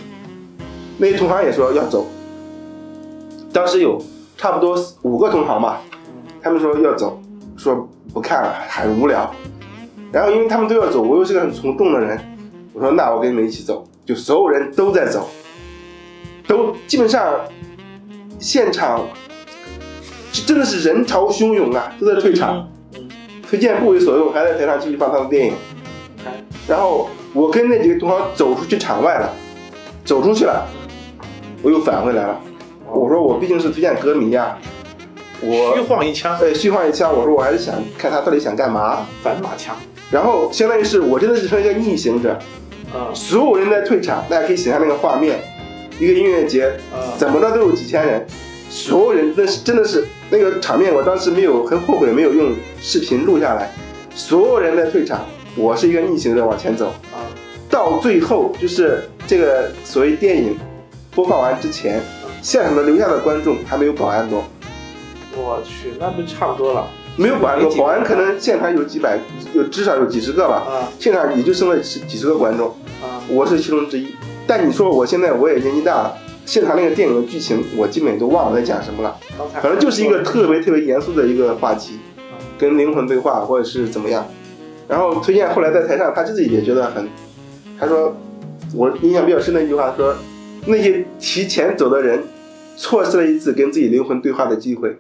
[0.99, 2.07] 那些同行也说要走，
[3.53, 4.03] 当时有
[4.37, 5.81] 差不多五个同行吧，
[6.43, 7.23] 他们说要走，
[7.57, 9.33] 说不看了，很无聊。
[10.11, 12.19] 然后因为他们都要走，我又是个很从众的人，
[12.73, 15.29] 我说那我跟你们一起走，就所有人都在走，
[16.49, 17.41] 都基本上
[18.39, 19.26] 现场这
[20.45, 22.69] 真的是人潮汹涌啊，都在退场。
[22.95, 23.09] 嗯，
[23.49, 25.53] 崔健不为所用，还在台上继续放他的电影。
[26.67, 29.31] 然后我跟那几个同行走出去场外了，
[30.05, 30.67] 走出去了，
[31.63, 32.41] 我又返回来了。
[32.91, 34.59] 我说我毕竟是推荐歌迷呀、
[35.41, 39.07] 我虚晃一枪，对虚晃一枪，我说我还是想看他到底想干嘛。
[39.23, 39.77] 反马枪，
[40.11, 42.37] 然后相当于是我真的是成一个逆行者，
[42.93, 45.39] 嗯所有人在退场，大家可以想象那个画面，
[46.01, 48.27] 一个音乐节嗯，怎么着都有几千人，
[48.69, 53.73] 所有人那是真的是那个场面，我当时没有很后悔没有用视频录下来，
[54.15, 57.23] 所有人在退场，我是一个逆行的往前走，啊，
[57.71, 60.57] 到最后就是这个所谓电影
[61.15, 62.01] 播放完之前，
[62.43, 64.45] 现场的留下的观众还没有保安多，
[65.37, 66.87] 我去，那不差不多了，
[67.17, 69.19] 没有保安多，保安可能现场有几百，
[69.55, 70.89] 有至少有几十个吧，啊。
[70.99, 72.69] 现场也就剩了几几十个观众，
[73.01, 74.15] 啊，我是其中之一。
[74.47, 81.99] 但你说我现在我也年纪大了，现场那个电影的剧情我基本都忘了在讲什么了，刚才反正就是一个特别特别严肃的一个话题，
[82.57, 84.25] 跟灵魂对话或者是怎么样。
[84.89, 87.09] 然后崔健后来在台上他自己也觉得很，
[87.79, 88.15] 他说
[88.73, 90.15] 我印象比较深的一句话说，
[90.67, 92.23] 那些提前走的人，
[92.77, 94.99] 错失了一次跟自己灵魂对话的机会。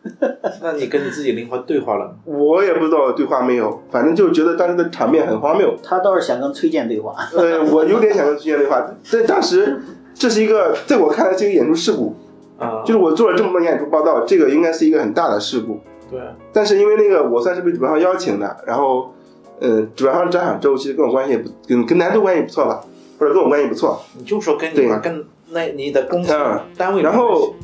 [0.62, 2.12] 那你跟你自己灵魂对话了吗？
[2.24, 5.76] 我也不知道对话没有，反正就觉得当时的场面很荒谬。
[5.82, 9.82] 他倒是想跟崔健对话，呃，我有点想跟崔健对话，但当时
[10.18, 12.14] 这是一个在我看来是一个演出事故，
[12.58, 15.80] 啊，就是我做了这么多年演出报道，这个应该是一个很大的事故。
[16.10, 16.20] 对，
[16.52, 19.14] 但是因为那个我算是被主办方邀请的，然后，
[19.60, 22.82] 呃，主办方张小周其实跟我关系也不跟跟南都关系不错吧，
[23.18, 24.00] 或者跟我关系不错。
[24.16, 27.54] 你就说跟你跟那你的公司嗯单位，然后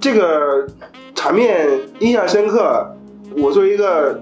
[0.00, 0.66] 这个
[1.14, 1.66] 场面
[1.98, 2.94] 印象深刻。
[3.36, 4.20] 我作为一个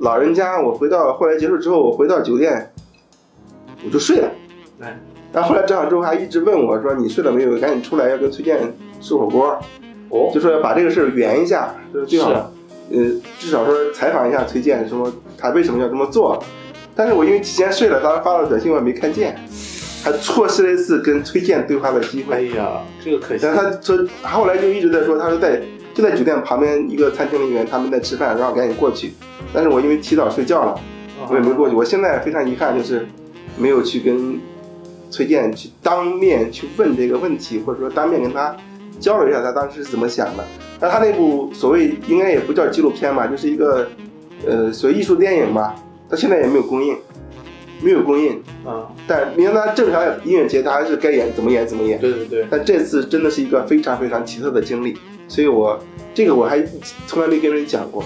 [0.00, 2.72] 老人家，我回到后来结束之后，我回到酒店，
[3.84, 4.28] 我就睡了。
[4.80, 4.98] 哎，
[5.38, 7.56] 然后后来张小周还一直问我说：“你睡了没有？
[7.58, 8.58] 赶紧出来，要跟崔健
[9.00, 9.56] 吃火锅。”
[10.10, 12.36] 哦就说要把这个事儿圆一下，就是最好是
[12.90, 13.04] 呃，
[13.38, 16.42] 至少说采访一下崔健，说他为什么要这么做。
[16.96, 19.38] 但是我因为提前睡了，当时发了短信我也没看见，
[20.02, 22.34] 还错失了一次跟崔健对话的机会。
[22.34, 25.62] 哎呀，这个可惜但，他说后来就一直在说，他说在
[25.94, 29.12] 就在酒店旁边一个餐厅里面，他们在吃饭，让我赶紧过去。
[29.52, 30.74] 但是我因为提早睡觉了，
[31.30, 31.76] 我也没过去。
[31.76, 33.06] 我现在非常遗憾，就是
[33.56, 34.40] 没有去跟
[35.10, 38.56] 崔健去当面去问这个问题，或者说当面跟他
[39.00, 40.44] 交流一下他当时是怎么想的。
[40.80, 43.88] 那他那部所谓应该也不叫纪录片吧，就是一个
[44.46, 45.74] 呃所谓艺术电影吧，
[46.08, 46.96] 到现在也没有公映，
[47.82, 48.42] 没有公映。
[48.64, 51.98] 啊，但你看他正常音乐节，他还是该演怎么演怎么演。
[51.98, 55.78] 对对对，但这次真的是一个非常非常奇特的经历，所以我
[56.14, 56.62] 这个我还
[57.06, 58.04] 从来没跟人讲过，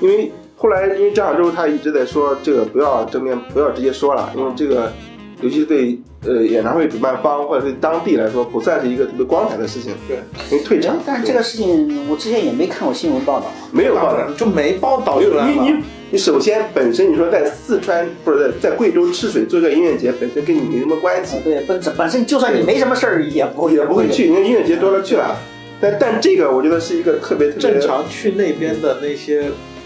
[0.00, 4.92] 因为后来因为张小舟他一直在说这个不要正面不要直接说了，因为这个
[5.40, 10.18] 尤其是对呃演唱会主办方或者对当地来说不算是一个特别光彩的事情，对，
[10.50, 10.98] 因为退场。
[11.06, 13.50] 但是这个事情我之前也没看过新闻报道。
[13.70, 15.50] 没有报道，就没报道出来嘛。
[15.50, 25.36] 你你你首先本身你说在四川或者在在贵州赤水做个音乐节，本身跟你没什么关系啊，，对，本本身就算你没什么事儿，也不也不会去，因为音乐节多了去了。
[25.80, 29.44] 但但这个我觉得是一个特别特别正常去那边的那些，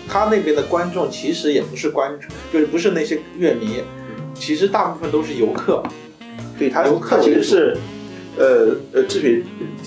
[0.09, 3.83] 他那边的观众其实也不是观众，就是不是那些乐迷，
[4.35, 5.83] 其实大部分都是游客。
[6.59, 7.77] 对，它游客它其实是，
[8.37, 9.45] 呃呃，制品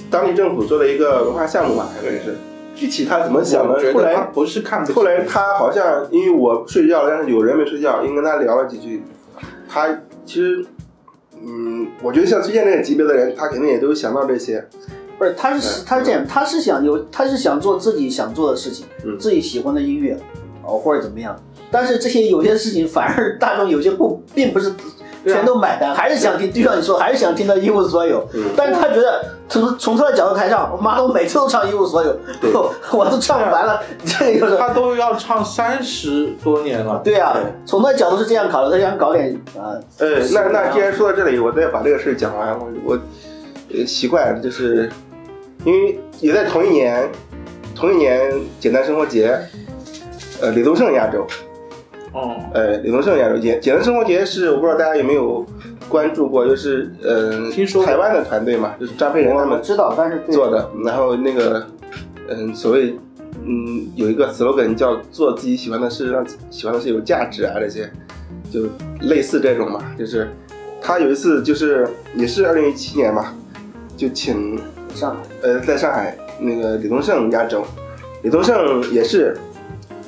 [0.09, 2.35] 当地政府做的一个文化项目嘛，可能是。
[2.75, 9.01] 具体他怎么想的后来不是看不后来他好像因为我睡觉了，但是有人没睡觉，因为跟他聊了几句，
[9.69, 9.87] 他
[10.25, 10.65] 其实，
[11.41, 14.67] 嗯，我觉得像崔健那个级别的人，他肯定也都想到这些。
[15.17, 20.19] 不是，他是他是这样，他是想有，他是想做自己想做的事情，嗯自己喜欢的音乐，
[20.61, 21.33] 哦或者怎么样。
[21.71, 24.71] 但是这些有些事情反而大众有些不并不是
[25.25, 28.23] 全都买单，还是想听，就像你说，还是想听到一无所有。
[28.33, 32.51] 嗯但是他觉得从从他的角度台上，妈的，我每次都唱一无所有，对
[32.93, 37.01] 我都唱完了， 这个就是他都要唱三十多年了。
[37.03, 42.55] 对呀、对从他的角度是这样考虑，他想搞点啊，呃，那那啊既然说到这里，我再把这个事儿讲完。
[42.59, 42.99] 我我
[43.73, 44.87] 呃习惯就是，
[45.65, 47.09] 因为也在同一年，
[47.75, 49.35] 同一年简单生活节，
[50.39, 51.25] 呃，李宗盛压轴。
[52.15, 55.45] 哦，呃，李宗盛亚洲节，简单生活节是我不知道大家有没有
[55.89, 61.67] 关注过，就是呃，听说台湾的团队嘛，就是张培仁他们知道，但是做的，然后那个
[62.29, 62.95] 嗯，所谓
[63.45, 67.91] 嗯有一个 slogan 叫做自己喜欢的事，让喜欢的事有价值啊，这些
[68.49, 68.61] 就
[69.01, 70.29] 类似这种嘛，就是。
[70.87, 73.33] 他有一次就是也是二零一七年嘛，
[73.97, 74.55] 就请
[74.93, 75.17] 上海。
[75.41, 77.65] 呃，在上海那个李宗盛压轴，
[78.21, 79.35] 李宗盛也是，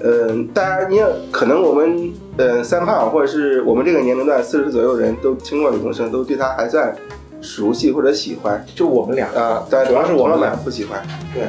[0.03, 6.95] 嗯、大家你也可能我们呃三胖或者是我们这个年龄段四十左右的人都听过李宗盛，都对他还算
[7.41, 9.27] 熟悉或者喜欢就我们俩。
[9.33, 11.01] 啊，当然主要是我们童老板不喜欢，
[11.33, 11.43] 对，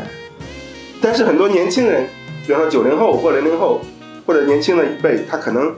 [1.03, 2.07] 但是很多年轻人，
[2.47, 3.81] 比方说九零后或零零后
[4.27, 5.75] 或者年轻的一辈，他可能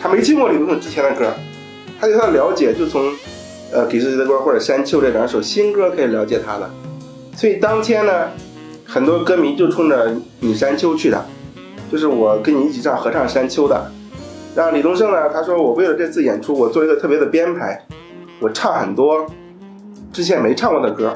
[0.00, 1.32] 他没听过李宗盛之前的歌，
[2.00, 3.12] 他对他的了解就从
[3.72, 6.70] 呃《给自己的歌》或者《山丘》这两首新歌可以了解他了。
[7.36, 8.28] 所以当天呢，
[8.84, 11.26] 很多歌迷就冲着你《山丘》去的，
[11.94, 13.88] 就是我跟你一起唱合唱《山丘》的。
[14.52, 17.80] 然后李宗盛呢，他说我为了这次演出，我做一个特别的编排，
[18.40, 19.24] 我唱很多
[20.12, 21.14] 之前没唱过的歌，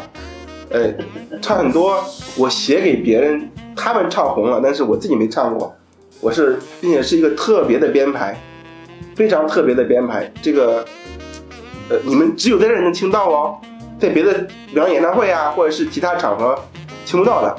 [0.70, 0.94] 呃，
[1.42, 2.00] 唱很多
[2.36, 5.74] 我写给别人，他们唱红了，但是我自己没唱过。
[6.20, 8.40] 我是，并且是一个特别的编排，
[9.16, 10.32] 非常特别的编排。
[10.40, 10.84] 这个，
[11.88, 13.56] 呃，你们只有在这能听到哦，
[13.98, 16.56] 在别的，比方演唱会啊，或者是其他场合
[17.04, 17.56] 听不到的。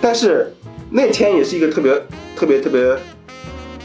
[0.00, 0.54] 但是
[0.90, 1.92] 那天也是一个特别
[2.34, 2.96] 特别特别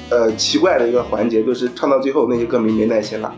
[0.09, 3.33] 呃奇怪的一个环节，就是唱到最后那些歌迷没耐心了，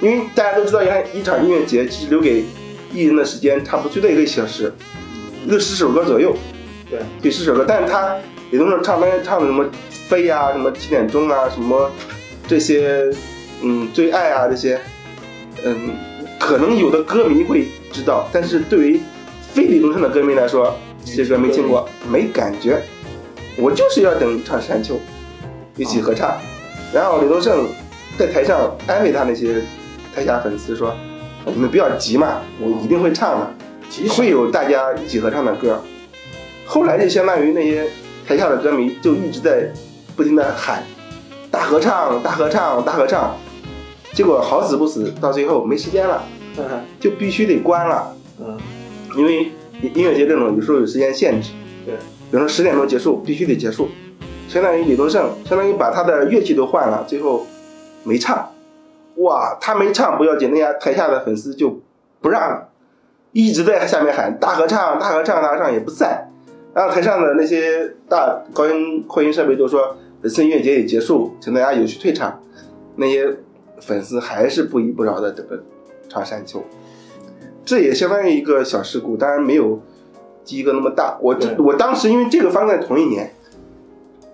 [0.00, 2.44] 因为大家都知道，原来一场音乐节其实留给
[2.92, 4.72] 艺人的时间差不多最多一个小时，
[5.46, 6.34] 六十首歌左右，
[6.90, 8.16] 对，对，十首歌，但是他
[8.50, 11.90] 李宗盛唱那些唱的什么飞呀、什么七点钟啊，什么
[12.48, 13.08] 这些，
[13.62, 14.80] 嗯，最爱啊这些，
[15.64, 15.90] 嗯，
[16.38, 19.00] 可能有的歌迷会知道，但是对于
[19.52, 22.82] 非李宗盛的歌迷来说，这歌没听过，没感觉。
[23.56, 24.94] 我就是要等唱《山丘》，
[25.76, 26.36] 一起合唱。
[26.92, 27.68] 然后李宗盛
[28.18, 29.62] 在台上安慰他那些
[30.14, 30.94] 台下粉丝说
[31.44, 33.54] ：“你们不要急嘛，我一定会唱的。”
[34.08, 35.82] 会有大家一起合唱的歌。
[36.64, 37.86] 后来就相当于那些
[38.26, 39.70] 台下的歌迷就一直在
[40.16, 40.82] 不停的喊
[41.50, 43.36] “大合唱，大合唱，大合唱”，
[44.14, 46.24] 结果好死不死，到最后没时间了，
[46.56, 46.64] 嗯
[46.98, 48.58] 就必须得关了，嗯，
[49.18, 49.52] 因为
[49.88, 51.52] 音乐节这种有时候有时间限制，
[51.84, 53.88] 对，比如说十点钟结束，必须得结束，
[54.48, 57.46] 相当于李宗盛相当于把他的乐器都换了，最后
[58.04, 58.52] 没唱，
[59.16, 61.80] 哇，他没唱不要紧，那家台下的粉丝就
[62.20, 62.68] 不让了。
[63.32, 66.28] 一直在下面喊大合唱，大合唱，大合唱也不在。
[66.74, 72.42] 然后台上的那些大高音扩音设备都说，本次音乐节已结束，请大家有序退场。
[72.96, 73.36] 那些
[73.80, 75.62] 粉丝还是不依不饶的这个
[76.08, 76.62] 唱山丘，
[77.64, 79.80] 这也相当于一个小事故，当然没有
[80.44, 81.18] 第一个那么大。
[81.20, 83.32] 我对我当时因为这个发生在同一年，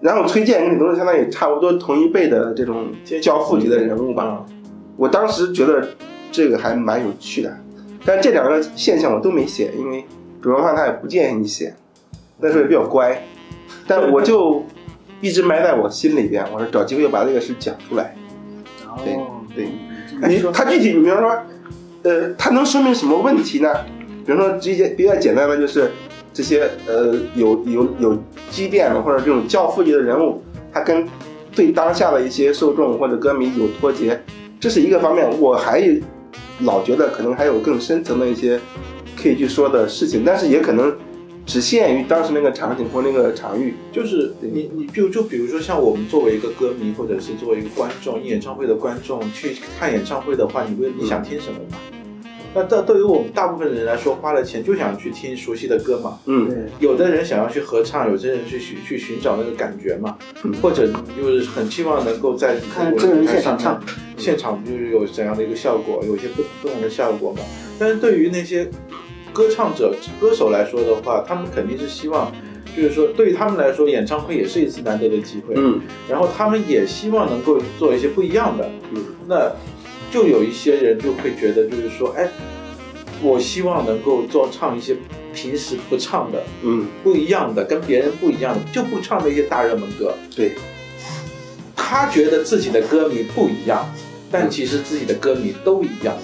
[0.00, 2.88] 然后崔健跟李宗盛相当于差不多同一辈的这种
[3.20, 4.44] 教父级的人物吧。
[4.48, 4.54] 嗯
[4.98, 5.90] 我当时觉得
[6.32, 7.56] 这个还蛮有趣的，
[8.04, 10.04] 但这两个现象我都没写，因为
[10.42, 11.72] 主办方他也不建议你写，
[12.40, 13.22] 那时候也比较乖，
[13.86, 14.64] 但我就
[15.20, 18.16] 一直埋在我心里边，我说找机会要把这个事讲出来。
[19.04, 19.68] 对哦，对，
[20.28, 21.30] 你他具体比方说，
[22.02, 23.68] 呃，它能说明什么问题呢？
[24.24, 25.90] 比如说直接比较简单的就是
[26.32, 31.06] 这些呃有有有积淀的或者这种教父级的人物，他跟
[31.54, 34.20] 对当下的一些受众或者歌迷有脱节，
[34.60, 35.26] 这是一个方面。
[35.40, 35.82] 我还
[36.60, 38.60] 老觉得可能还有更深层的一些
[39.20, 40.94] 可以去说的事情，但是也可能
[41.48, 43.74] 只限于当时那个场景或那个场域。
[43.90, 51.78] 就是你你就就比如说像我们作为一个歌迷，或者是作为一个观众，演唱会的观众去看演唱会的话，你问你想听什么嘛？
[52.54, 56.18] 那对对于我们大部分人来说，花了钱就想去听熟悉的歌嘛。
[56.24, 63.82] 嗯，对，有的人想要去合唱，有些人去寻去寻找那个感觉嘛，嗯或者就是很期望能够在看真人现场唱，
[64.16, 67.40] 现场就是有怎样的一个效果，有一些不不同的效果嘛。
[67.78, 68.68] 但是对于那些
[69.38, 72.32] 歌唱者、歌手来说的话，他们肯定是希望，
[72.76, 78.68] 就是说对于他们来说，演唱会也是一次难得的机会，嗯然后他们也希望能够做一些不一样的。
[78.92, 79.52] 嗯，那
[80.10, 82.28] 就有一些人就会觉得，就是说，哎，
[83.22, 84.96] 我希望能够做唱一些
[85.32, 86.42] 平时不唱的。
[86.64, 90.12] 嗯，不一样的，跟别人不一样的，就不唱那些大热门歌。
[90.34, 90.54] 对，
[91.76, 93.88] 他觉得自己的歌迷不一样，
[94.32, 96.16] 但其实自己的歌迷都一样。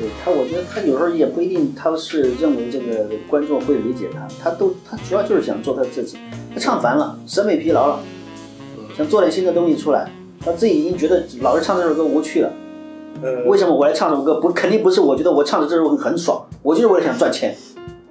[0.00, 6.16] 对他，我觉得他有时候也不一定，他是认为这个观众会理解他，他都他主要就是想做他自己。
[6.54, 8.00] 他唱烦了，审美疲劳了，
[8.96, 10.10] 想做点新的东西出来。
[10.42, 12.50] 他自己已经觉得老是唱这首歌无趣了。
[13.22, 14.40] 呃，为什么我来唱这首歌？
[14.40, 17.54] 不，肯定不是我觉得我唱的这首歌很爽，我就是为了想赚钱。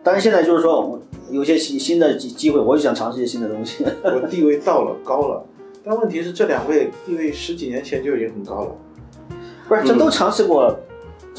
[0.04, 1.00] 但是现在就是说，我
[1.32, 3.84] 有些新新的机机会，我就想尝试一些新的东西。
[4.04, 5.44] 我 地位到了，高了？
[5.84, 8.72] 但问题是，这两位地位十几年前就已经很高了。
[9.68, 10.80] 不是，这都尝试过了。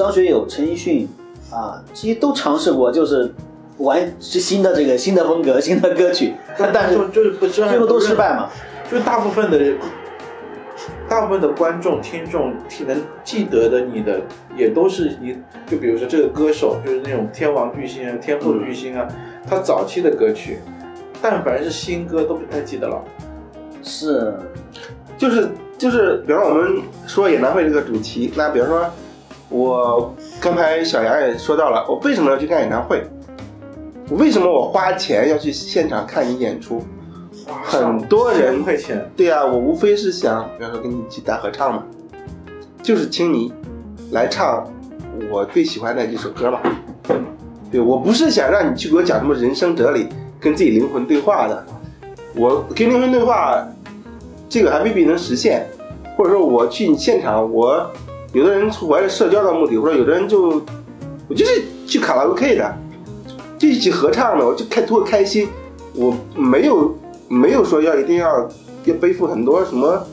[0.02, 1.08] 张学友、陈奕迅
[1.50, 3.32] 啊，这些都尝试过，就是
[3.78, 8.48] 玩是新的这个新的风格、新的歌曲，但 但是就就是不知道最后都失败嘛。
[8.90, 9.58] 就是大部分的，
[11.08, 14.20] 大部分的观众、听众听能记得的你的，
[14.56, 15.36] 也都是你，
[15.66, 19.06] 就比如说这个歌手，就是那种天王巨星啊、天后巨星啊，
[19.48, 20.58] 他早期的歌曲，
[21.22, 23.04] 但凡是新歌都不太记得了。
[23.82, 24.34] 是，
[25.16, 28.90] 就是就是，比方说我们说演唱会这个主题，那比方说，
[29.50, 33.04] 我刚才小杨也说到了，我为什么要去看演唱会？
[34.10, 36.82] 为什么我花钱要去现场看你演出？
[37.64, 41.84] 很多人千块钱，对呀、我无非是想，比方说跟你一起大合唱嘛，
[42.80, 43.52] 就是听你
[44.12, 44.64] 来唱
[45.30, 46.60] 我最喜欢的几首歌嘛。
[47.72, 51.64] 对我不是想让你去给我讲什么人生哲理，跟自己灵魂对话的。
[52.36, 53.66] 我跟灵魂对话，
[54.48, 55.66] 这个还未必能实现。
[56.16, 57.90] 或者说我去你现场，我
[58.32, 60.62] 有的人怀着社交的目的，或者有的人就
[61.28, 62.74] 我就是去卡拉 OK 的，
[63.58, 65.48] 就一起合唱的，我就开图个开心。
[65.94, 66.96] 我没有
[67.28, 68.48] 没有说要一定要
[68.84, 70.06] 要背负很多什么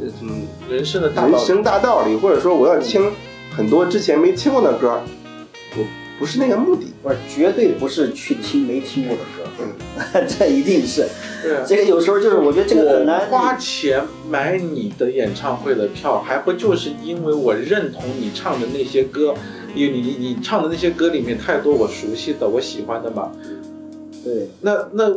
[0.00, 0.32] 呃什么
[0.70, 1.32] 人生的大道理。
[1.34, 3.10] 人生大道理，或者说我要听
[3.56, 5.15] 很多之前没听过的歌，我
[6.18, 6.86] 不是那个目的。
[7.02, 11.06] 不是绝对不是去听没听过的歌， 这一定是。
[11.42, 19.34] 对啊这个有时候就是我觉得这个很难花钱买你的演唱会的票，还不就是因为我认同你唱的那些歌，
[19.74, 23.30] 因为你你你唱的那些歌里面太多我熟悉的、我喜欢的嘛。
[24.24, 25.16] 对那那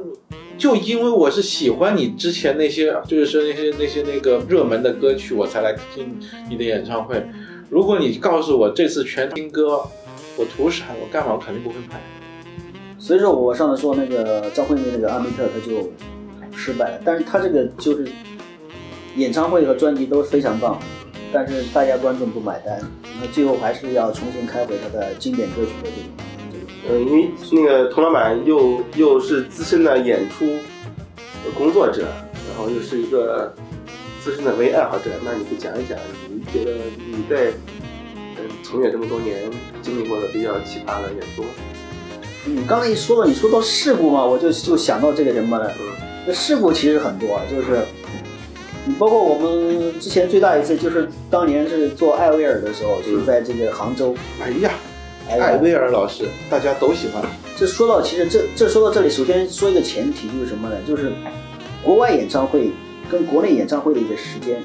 [0.59, 7.25] 就因为我是喜欢你之前那些，就是说那些那些那个热门的歌曲，我才来听你的演唱会。
[7.71, 9.81] 如果你告诉我这次全听歌，
[10.39, 10.85] 我图啥？
[11.01, 11.33] 我干嘛？
[11.33, 11.99] 我肯定不会拍。
[12.97, 15.91] 所以说我上次说那个张惠妹那个阿密特，他就
[16.57, 17.01] 失败了。
[17.03, 18.07] 但是他这个就是
[19.17, 20.79] 演唱会和专辑都非常棒，
[21.33, 22.79] 但是大家观众不买单，
[23.19, 26.09] 那最后还是要重新开回他的经典歌曲的这种。
[26.89, 30.45] 嗯，因为那个佟老板又又是资深的演出
[31.57, 32.05] 工作者，
[32.47, 33.53] 然后又是一个
[34.21, 35.97] 资深的文艺爱好者，那你就讲一讲，
[36.29, 37.88] 你觉得你在嗯
[38.63, 39.37] 从业这么多年
[39.81, 41.45] 经历过的比较奇葩的也多？
[42.45, 45.69] 你刚才一说到你说到事故嘛，我就就想到这个什么呢？
[45.79, 45.85] 嗯
[46.27, 47.81] 这事故其实很多，啊就是
[48.85, 54.13] 你包括我们之前最大一次就是当年是做艾薇儿的时候，就是在这个杭州。
[54.39, 54.71] 哎呀，
[55.27, 57.23] 哎呀艾薇儿老师，大家都喜欢。
[57.57, 60.75] 这说到其实这这说到这里，首先说一个前提就是什么呢？
[60.87, 61.11] 就是
[61.83, 62.69] 国外演唱会
[63.09, 64.61] 跟国内演唱会的一个时间。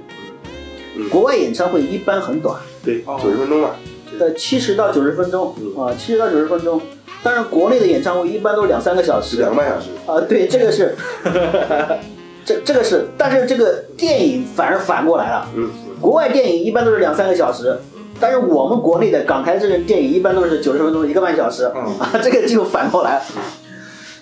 [0.97, 3.77] 嗯国外演唱会一般很短，对哦，九十分钟吧。
[4.19, 6.81] 对，七十到九十分钟嗯啊，七十到九十分钟。
[7.23, 9.89] 但是国内的演唱会一般都是两三个小时，两个半小时。
[10.07, 10.95] 啊，对，这个是，
[12.45, 15.71] 这这个是，但是这个电影反而反过来了，嗯，
[16.01, 17.79] 国外电影一般都是两三个小时，
[18.21, 23.25] 但是我们国内的港台这个电影一般都是九十分钟一个半小时，嗯啊，这个就反过来了。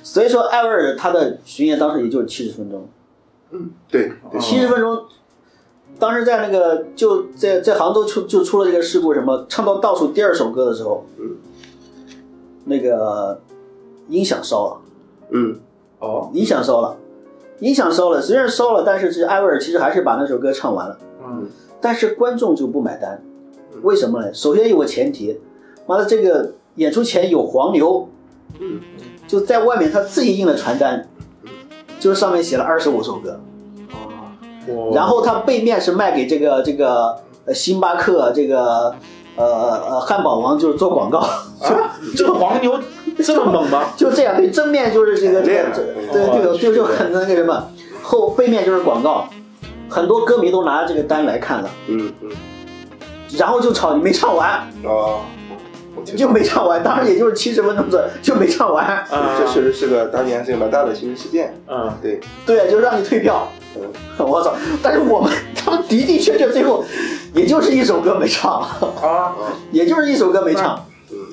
[0.05, 2.89] 所以说，艾薇儿他的巡演当时也就是七十分钟，
[3.51, 5.05] 嗯对，七十分钟。
[6.03, 11.37] 当时在那个就在在杭州出就出了这个事故，什么唱到倒数第二首歌的时候，嗯
[12.65, 13.41] 那个
[14.09, 14.81] 音响烧了。
[15.31, 15.61] 嗯。
[16.01, 16.97] 哦，音响烧了，
[17.61, 21.47] 音响烧了，虽然烧了，但是这艾薇儿其实还是把那首歌唱完了，嗯，
[21.81, 23.23] 但是观众就不买单，
[23.83, 24.35] 为什么呢？
[24.35, 25.39] 首先有个前提，
[25.87, 28.09] 妈的这个演出前有黄牛，
[28.59, 28.81] 嗯，
[29.29, 31.07] 就在外面他自己印了传单，
[32.01, 33.52] 就是上面写了二十五首歌，我
[34.93, 38.95] 然后它背面是卖给这个这个呃星巴克这个
[39.37, 39.45] 呃
[39.89, 41.29] 呃汉堡王就是做广告，啊，
[42.17, 42.79] 这个黄牛
[43.23, 43.85] 这么猛吗？
[43.97, 45.83] 就这样，对，正面就是这个这个这
[46.13, 47.69] 对哦对，就就很那个什么，
[48.03, 49.29] 后背面就是广告，
[49.89, 52.31] 很多歌迷都拿这个单来看了，嗯嗯。
[53.39, 55.25] 然后就吵你没唱完，啊，
[56.05, 61.55] 就没唱完，当然也就是七十分钟左右就没唱完，啊，这确实是个当年是个蛮大的新闻事件。
[61.67, 63.62] 嗯，对，对，就让你退票，嗯
[64.18, 64.55] 我操！
[64.83, 66.85] 但是我们他们的的确确最后
[67.35, 68.61] 也就是一首歌没唱，
[69.03, 69.35] 啊，
[69.73, 70.85] 也就是一首歌没唱。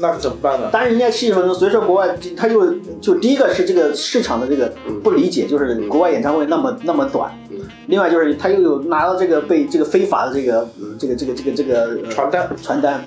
[0.02, 0.70] 那怎么办呢？
[0.72, 4.74] 但是，人家七十分钟，所以说国外他就就第一个是这个市场的这个
[5.04, 7.32] 不理解，就是国外演唱会那么那么短。
[7.52, 10.70] 嗯另外就是他又有拿到这个被这个非法的这个
[11.00, 13.04] 这个这个这个这个呃传单传单，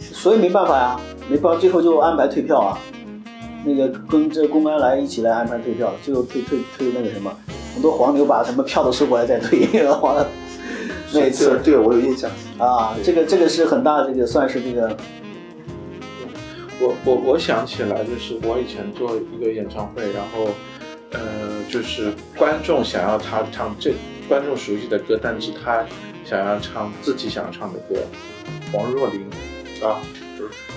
[0.00, 2.76] 所以没办法呀，没办法，最后就安排退票啊。
[3.64, 7.30] 那个跟这公安来一起来安排退票，最后退退退那个什么，
[7.76, 10.26] 很多黄牛把什么票都收过来再退，完了
[11.12, 12.30] 那次个这个我有印象。
[12.56, 14.96] 啊，这个这个是很大的这个算是这个
[16.80, 20.48] 我我我想起来，就是我以前做一个演唱会，然后
[21.12, 21.20] 呃，
[21.68, 23.92] 就是观众想要他唱这
[24.26, 25.84] 观众熟悉的歌，但是他
[26.24, 28.00] 想要唱自己想唱的歌，
[28.72, 29.26] 王若琳
[29.82, 30.00] 啊。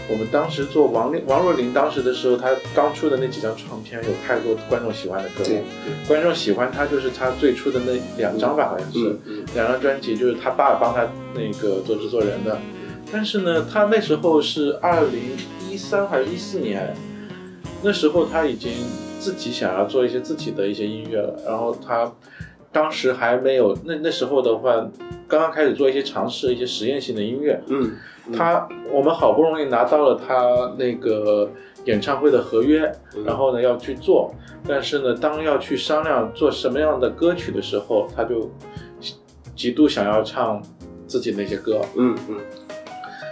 [0.10, 5.64] 我们当时做王令王若琳当时的时候，她刚出的那几张唱片有太多观众喜欢的歌对了。
[6.08, 9.10] 观众喜欢她就是她最初的那两张吧，好像是。
[9.10, 12.60] 嗯嗯两张专辑，就是她爸帮她那个做制作人的。
[13.12, 15.38] 但是呢，她那时候是二零
[15.70, 16.96] 一三还是一四年，
[17.82, 18.72] 那时候她已经
[19.20, 21.40] 自己想要做一些自己的一些音乐了。
[21.46, 22.12] 然后他
[22.72, 24.74] 当时还没有那那时候的话，
[25.28, 27.60] 刚刚开始做一些尝试，一些实验性的音乐。
[27.68, 27.92] 嗯，
[28.32, 31.50] 他我们好不容易拿到了他那个
[31.86, 33.24] 演唱会的合约，嗯。
[33.24, 34.34] 然后呢要去做，
[34.68, 38.52] 但是呢，当要去商量做什么样的歌曲的时候，他就
[39.56, 40.62] 极度想要唱
[41.08, 42.38] 自己那些歌，嗯嗯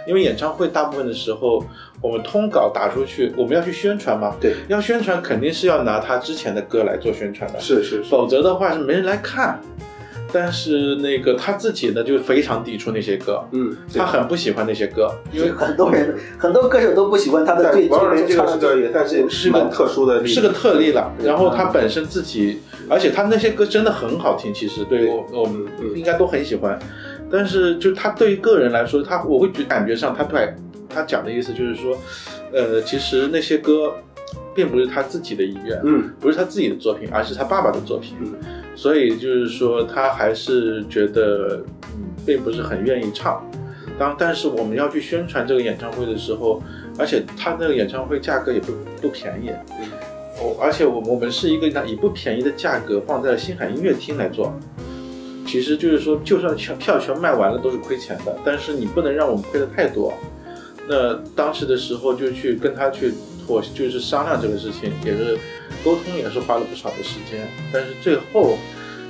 [0.08, 1.62] 因为演唱会大部分的时候，
[2.00, 8.04] 我们通稿打出去，我们要去宣传嘛，对，要宣传肯定是要拿他之前的歌来做宣传的，是是是。
[8.04, 9.60] 否则的话是没人来看。
[10.30, 21.10] 但是那个他自己呢，就非常抵触那些歌，嗯，他很不喜欢那些歌，因为很多人很多歌手都不喜欢他的但最王若琳这个是最唱的个也算是是个蛮特殊的是个特例了。
[21.18, 22.58] 对然后他本身自己，
[22.90, 25.08] 而且他那些歌真的很好听，其实对对。
[25.08, 25.96] 我我们嗯。
[25.96, 26.78] 应该都很喜欢。
[27.30, 30.54] 但是就他对于个人来说，他我会觉感觉上他不太
[30.88, 31.96] 他讲的意思就是说，
[32.52, 33.94] 呃，其实那些歌
[34.54, 38.16] 并不是他自己的意愿，嗯不是他自己的作品，而是他爸爸的作品。
[38.20, 38.34] 嗯
[38.74, 41.60] 所以就是说，他还是觉得，
[41.96, 43.44] 嗯，并不是很愿意唱。
[43.98, 46.62] 当但是我们要去宣传这个演唱会的时候，
[46.96, 48.72] 而且他那个演唱会价格也不
[49.02, 49.50] 不便宜。
[50.40, 54.56] 我，而且我我们是一个拿以不便宜的价格放在星海音乐厅来做，
[55.48, 60.12] 其实就是说，就算票票全卖完了都是亏钱的，但是你不能让我们亏的太多。
[60.86, 63.14] 那当时的时候就去跟他去
[63.46, 65.38] 妥，就是商量这个事情，也是
[65.82, 67.48] 沟通，也是花了不少的时间。
[67.72, 68.58] 但是最后，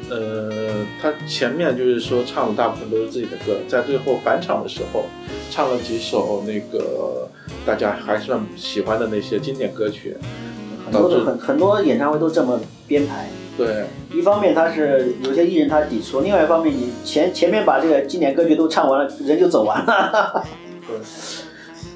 [0.08, 5.06] 呃，他前面就是说唱的大部分都是自己的歌，在最后返场的时候，
[5.50, 7.28] 唱了几首那个
[7.66, 10.16] 大家还算喜欢的那些经典歌曲，
[10.84, 13.28] 很多的很很多演唱会都这么编排。
[13.58, 13.84] 对
[14.16, 20.44] 一方面他是有些艺人他抵触，另外一方面你前前面把这个经典歌曲都唱完了，人就走完了。
[20.86, 20.96] 对，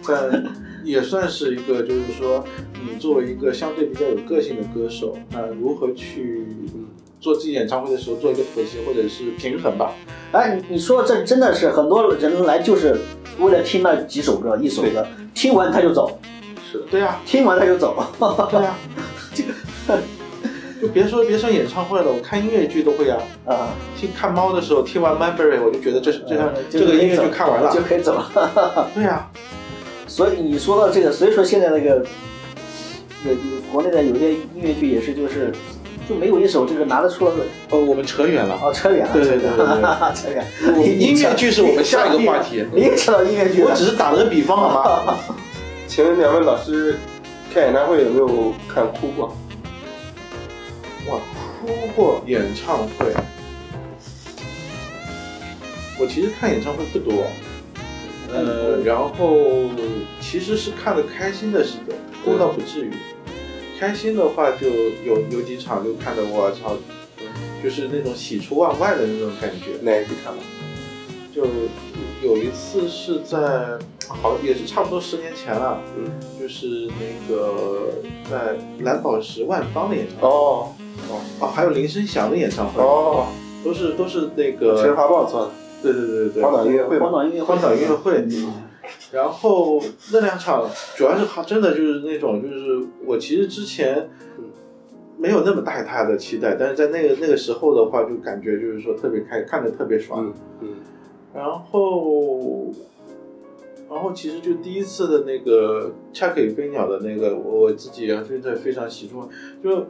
[0.06, 0.44] 但
[0.82, 2.44] 也算是一个，就是说，
[2.74, 6.44] 你作为一个相对比较有个性的歌手，那如何去
[7.20, 9.92] 做自己演唱会的时候做一个妥协或者是平衡吧？
[10.32, 12.96] 哎，你你说这真的是很多人来就是
[13.38, 16.18] 为了听那几首歌一首歌，听完他就走，
[16.72, 18.04] 是的，对呀、听完他就走。
[18.50, 18.74] 对呀、
[20.82, 23.16] 就别说别说演唱会了，我看音乐剧都会啊、
[23.46, 27.80] 啊，听看猫的时候，听完 Manberry，我就觉得这是这呃这个音乐就可以走就看完了就。
[27.82, 28.90] 可以走了。
[28.92, 29.30] 对呀、
[30.08, 32.04] 所以你说到这个，所以说现在那个，
[33.24, 35.52] 有有国内的有些音乐剧也是就是。
[36.08, 38.58] 就没有一首这个拿得出来的哦，我们扯远了。
[38.60, 40.44] 哦，扯远了，对对对对对扯远。
[40.98, 45.16] 音乐剧是我们下一个话题你也扯到音乐剧了，我只是打了个比方，好吗？
[45.86, 46.96] 请问两位老师
[47.54, 49.32] 看演唱会有没有看哭过？
[51.08, 51.18] 哇，
[51.60, 53.12] 哭过演唱会，
[55.98, 57.24] 我其实看演唱会不多，
[58.32, 59.70] 呃，然后
[60.20, 61.94] 其实是看的开心的是多，
[62.24, 62.92] 哭倒不至于。
[63.80, 64.68] 开心的话就
[65.04, 66.76] 有有几场就看得我操，
[67.62, 69.82] 就是那种喜出望外的那种感觉。
[69.82, 70.42] 哪一个看了？
[71.34, 71.44] 就
[72.22, 73.76] 有一次是在
[74.06, 77.88] 好也是差不多十年前了，嗯，就是那个
[78.30, 80.28] 在蓝宝石万方的演唱会。
[80.28, 80.72] 哦
[81.40, 83.26] 哦，还有林声祥的演唱会，哦，
[83.64, 85.50] 都是都是那全个，华报做的。
[85.82, 86.28] 对对对对。
[86.34, 87.06] 对，荒岛音乐会嘛。
[87.06, 88.26] 荒岛音乐会，荒岛音乐会。
[89.12, 89.80] 然后
[90.12, 94.08] 那两场主要是他，真的就是那种，就是我其实之前
[95.18, 100.26] 没有那么大大的期待，但是在那个那个时候的话，就感觉就是说特别开，看着特别爽。
[100.26, 100.34] 嗯。
[100.62, 100.68] 嗯。
[101.34, 102.66] 然后，
[103.88, 109.26] 然后其实就第一次的那个《恰克与飞鸟》的那个，我我自己也非常非常喜欢，
[109.62, 109.86] 就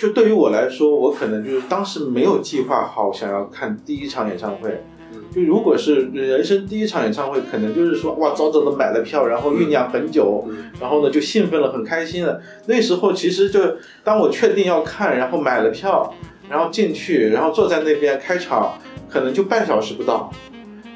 [0.00, 4.82] 就对于我来说，我可能就是当时没有计划好想要看第一场演唱会。
[5.12, 12.40] 嗯就如果是人生第一场演唱会，可能就是说哇，早早的买了票，然后酝酿很久，嗯然后呢就兴奋了，很开心了。
[12.66, 13.60] 那时候其实就
[14.02, 16.12] 当我确定要看，然后买了票，
[16.48, 18.78] 然后进去，然后坐在那边开场，
[19.08, 20.32] 可能就半小时不到，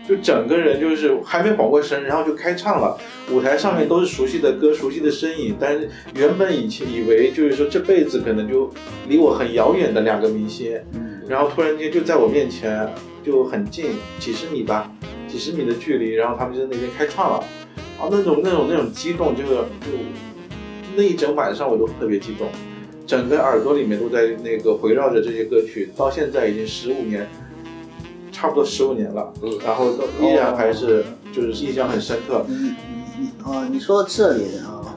[0.06, 2.98] 就整个人就是还没缓过神，然后就开唱了。
[3.32, 8.70] 舞台上面都是熟悉的歌、熟悉的身影，但是原本以前以为就是说这辈子可能就
[9.08, 10.78] 离我很遥远的两个明星，
[11.26, 12.86] 然后突然间就在我面前，
[13.24, 14.92] 就很近，几十米吧，
[15.26, 17.38] 几十米的距离，然后他们就在那边开唱了，
[17.98, 19.88] 啊，那种那种那种激动，就是就
[20.94, 22.46] 那一整晚上我都特别激动，
[23.06, 27.26] 整个耳朵里面都在那个围绕着这些歌曲，到现在已经十五年，
[28.44, 29.50] 差不多十五年了，嗯。
[29.64, 32.44] 然后都依然还是就是印象很深刻。
[32.46, 32.72] 你你
[33.18, 34.94] 你啊，你说到这里啊，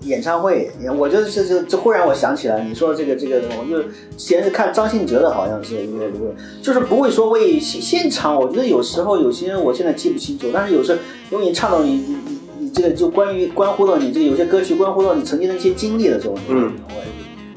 [0.00, 3.82] 演唱会，我觉得这这这忽然我想起来，你说这个这个，我就
[4.18, 10.98] 先是看张信哲的，好像是应该不会，就是不会说为现现场，我觉得有时候有些人我现在记不清楚，但是有时候
[11.30, 16.94] 因为你唱到你你你你这个就关于关乎到你这个有些歌曲关乎到你曾经的一些经历的时候，嗯，我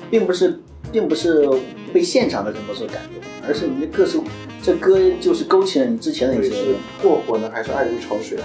[0.09, 0.59] 并不是
[0.91, 1.49] 并不是
[1.93, 4.17] 被现场的人所感动，而是你的歌是
[4.63, 8.43] 这歌就是勾起了你之前的一些是过火呢，还是爱如潮水啊？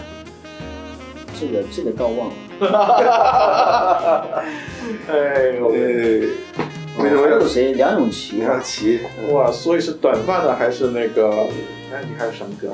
[1.38, 2.34] 这个这个倒忘了。
[5.08, 5.12] 哎
[5.58, 5.74] 呦呃，
[7.02, 7.72] 为什么要还有谁？
[7.74, 9.00] 梁咏琪梁咏琪？
[9.30, 11.30] 哇，所以是短发的还是那个？
[11.92, 12.72] 哎，你还有什么歌？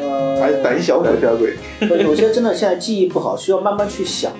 [0.00, 1.12] 呃， 还是胆小鬼？
[1.12, 1.54] 胆小鬼？
[1.86, 4.32] 不有些真的现在记忆不好，需要慢慢去想。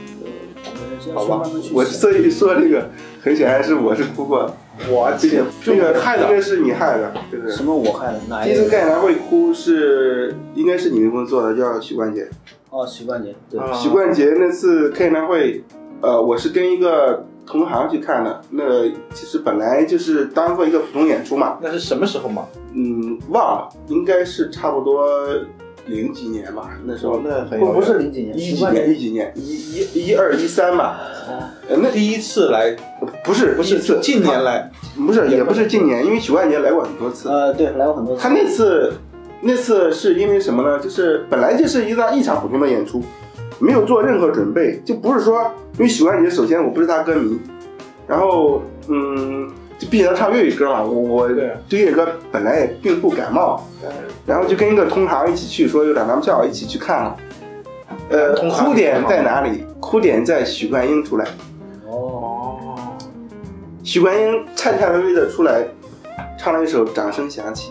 [1.15, 1.43] 好吧。
[1.73, 2.91] 我所以说这个
[3.23, 4.53] 很显然是我是哭过的，
[4.91, 8.21] 我这个这个害的应该是你害的，就是什么我害的？
[8.29, 8.55] 哪一个？
[8.55, 12.29] 第一次看演唱会哭是应该是你们公司做的，叫许冠杰。
[12.71, 15.63] 哦，许冠杰，对，啊许冠杰那次开演唱会，
[16.01, 18.41] 呃，我是跟一个同行去看的。
[18.51, 22.47] 那其实本来就是当做一个普通演出嘛，那是什么时候嘛？
[22.73, 25.07] 嗯，忘了，应该是差不多
[25.87, 27.15] 零几年吧，那时候。
[27.15, 31.01] 哦那很不不是零几年，一几年一几年一一一二一三吧，
[31.69, 32.77] 呃那第一次来
[33.25, 34.71] 不是不是近年来，
[35.07, 35.67] 不是也不是。
[35.67, 38.23] 近年，因为许冠杰来过很多次，呃，对，来过很多次。
[38.23, 38.93] 他那次
[39.41, 40.79] 那次是因为什么呢？
[40.79, 43.03] 就是本来就是一场一场普通的演出，
[43.59, 45.43] 没有做任何准备，就不是说
[45.79, 47.39] 因为许冠杰，首先我不是他歌迷，
[48.07, 49.53] 然后嗯，就
[49.91, 51.57] 毕竟他唱粤语歌嘛，我我对。
[51.69, 53.61] 对粤语歌本来也并不感冒，
[54.27, 57.17] 然后就跟一个同行一起去，说有两张票一起去看了。
[58.11, 59.65] 呃，哭点在哪里？
[59.81, 61.25] 哭点在许冠英出来，
[61.87, 62.79] 哦，哦，
[63.83, 65.67] 许冠英颤颤巍巍的出来，
[66.39, 67.71] 唱了一首《掌声响起》。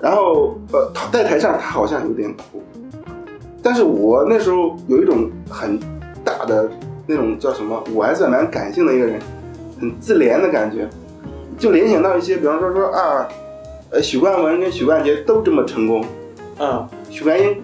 [0.00, 2.62] 然后呃，他在台上他好像有点哭，
[3.62, 5.78] 但是我那时候有一种很
[6.24, 6.70] 大的
[7.06, 9.20] 那种叫什么，我还算蛮感性的一个人，
[9.80, 10.88] 很自怜的感觉，
[11.58, 13.28] 就联想到一些，比方说说啊，
[13.90, 16.04] 呃，许冠文跟许冠杰都这么成功，
[16.58, 17.62] 嗯，许冠英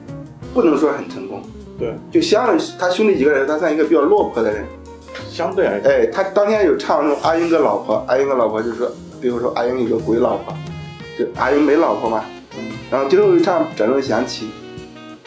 [0.53, 1.43] 不能说很成功，
[1.79, 4.65] 对，就相对他兄弟几个人，他算一个比较落魄的人，
[5.29, 8.91] 相对而言，哎，他当天有唱那种阿英的老婆，阿英的老婆就说，
[9.21, 10.55] 比如说阿英有个鬼老婆，
[11.19, 12.25] 就阿英没老婆嘛，
[12.91, 14.51] 然后最后一唱掌声响起，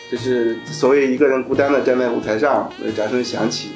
[0.09, 3.71] 就是所谓一个人孤单的站在舞台上，呃掌声响起，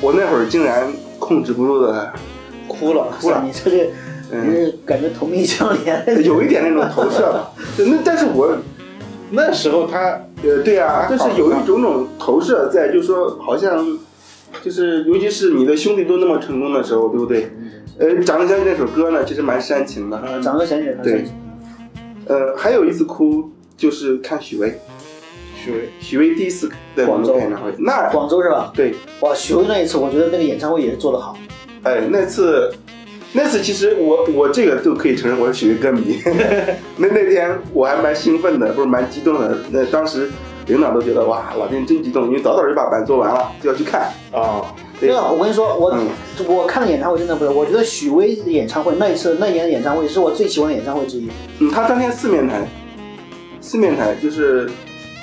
[0.00, 2.12] 我那会儿竟然控制不住的。
[2.66, 3.42] 哭了，哭了。
[3.44, 3.86] 你这个，
[4.30, 4.72] 嗯。
[4.84, 6.20] 感觉同病相怜。
[6.22, 8.56] 有一点那种投射吧， 那但是我
[9.30, 13.86] 那时候他呃对啊，就是有一种种投射在，就是说好像
[14.62, 17.50] 就是尤其是你的兄弟都那么成功的时候，对不对？
[17.98, 20.18] 呃，掌声响起那首歌呢，其实蛮煽情的。
[20.42, 21.24] 掌声响起，对。
[22.26, 24.78] 呃，还有一次哭就是看许巍，
[25.68, 28.72] 许巍，许巍第一次在广州开演唱会，那广州是吧？
[28.74, 31.36] 对，哇，许巍那一次，我觉得那个演唱会也是做得好。
[31.82, 32.72] 哎，那次，
[33.32, 36.18] 那次其实我我这个都可以承认我是许巍歌迷。
[36.96, 39.58] 那那天我还蛮兴奋的，不是蛮激动的。
[39.70, 40.30] 那当时
[40.66, 44.10] 领导都觉得哇，老丁真激动，因为早早就把版做完了，就要去看。
[44.32, 46.06] 啊，对对啊，我跟你说，我、嗯
[46.46, 51.28] 我看的演唱会真的不是，我觉得许巍的演唱会那一次那年的演唱会是我最喜欢的演唱会之一。
[51.58, 52.66] 嗯，他当天四面台，
[53.60, 54.68] 四面台就是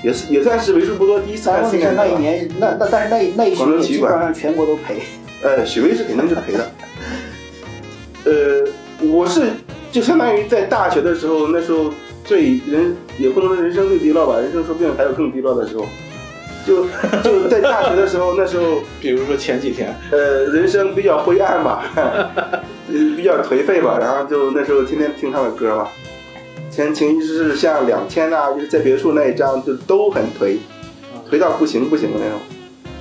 [0.06, 2.12] 也是也算是为数不多第一次看但问题是四面台吧。
[2.12, 5.02] 那一年，那那但是那那一广州巡也基本上全国都赔。
[5.42, 6.72] 呃，许巍是肯定是赔的。
[8.26, 9.52] 呃，我是
[9.92, 11.92] 就相当于在大学的时候，那时候
[12.24, 15.88] 最人也不能说人生最低落吧，人生说不定还有更低落的时候。
[16.66, 16.86] 就
[17.24, 22.62] 就在大学的时候，那时候 比如说前几天，呃人生比较灰暗吧， 呃
[23.16, 25.88] 比较颓废吧，然后就那时候天天听他的歌嘛。
[26.76, 30.58] 前情是像两千啊，就是在别墅那一张，就都很颓，
[31.32, 32.38] 颓到不行不行的那种。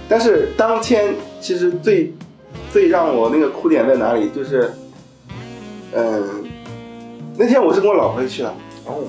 [0.09, 2.15] 但是当天其实最
[2.73, 4.29] 最让我那个哭点在哪里？
[4.29, 4.71] 就是，
[5.93, 6.45] 嗯，
[7.37, 8.55] 那天我是跟我老婆一起去的，
[8.87, 9.03] 哦，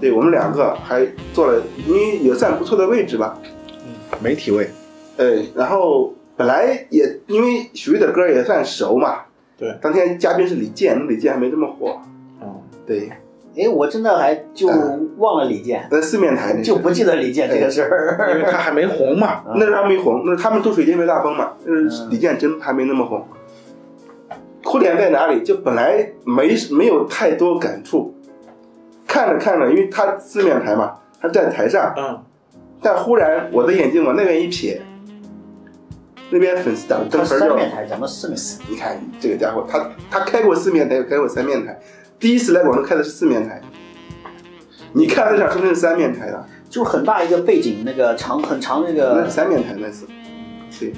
[0.00, 3.38] 对我们两个还坐了，因为也算不错的位置吧。
[4.22, 4.70] 媒体位，
[5.18, 9.20] 哎，然后本来也因为许巍的歌也算熟嘛，
[9.58, 12.00] 对，当天嘉宾是李健，那李健还没这么火，
[12.40, 13.10] 哦，对，
[13.56, 18.50] 哎，我真的还就嗯忘了李健，那四面台那就不记得李健这个事儿因为。
[18.50, 21.74] 他还没红嘛， 那时候还没红，那他们都水晶没大风嘛，那
[22.08, 23.26] 李健真还没那么红。
[24.62, 25.42] 哭点在哪里？
[25.42, 28.14] 就本来没没有太多感触，
[29.06, 32.22] 看着看着，因为他四面台嘛，他站台上，嗯，
[32.80, 34.78] 但忽然我的眼睛往那边一瞥，
[36.30, 38.44] 那边粉丝打灯牌叫，三面台，咱们四面台。
[38.68, 41.76] 你看这个家伙，他他开过四面台，又开过三面台，
[42.20, 43.60] 第一次来广州开的是四面台，
[44.92, 50.06] 你看那场说不定是三面台的，就是很大一个背景，那个长很长那那个是三面台那次，
[50.78, 50.92] 对，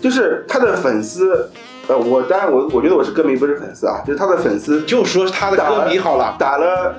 [0.00, 1.50] 就是他的粉丝，
[1.88, 6.96] 呃，我当然我我觉得我是歌迷，不是粉丝啊，就是他的粉丝就说他的歌迷好了，打了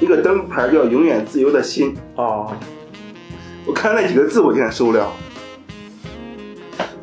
[0.00, 1.96] 一个灯牌叫“永远自由的心。
[2.14, 2.52] 哦，”，
[3.66, 5.12] 我看那几个字我有点受不了。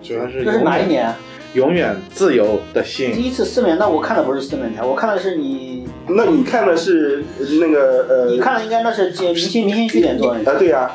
[0.02, 1.14] 主要是这是哪一年？
[1.54, 7.24] 永远自由的心，第一次四面，那我看的不是四面台，我看的是你，那你看的是
[7.60, 10.52] 那个呃，你看的应该那是明星明星据点做的。
[10.52, 10.92] 啊，对呀、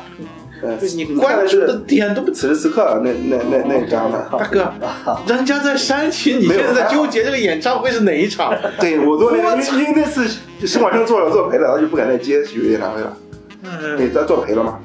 [0.61, 4.29] 呃，对你看的关注的是点都不此时此刻那那那那张的。
[4.31, 4.71] 大哥，
[5.27, 8.55] 人家在山区，你现在在纠结这个演唱会是哪一场？
[8.79, 10.25] 对我做那个，因为因为那次
[10.65, 13.17] 申广生做了做赔了，他就不敢再接许巍演唱会了。
[13.63, 14.79] 嗯，对，他做赔了嘛，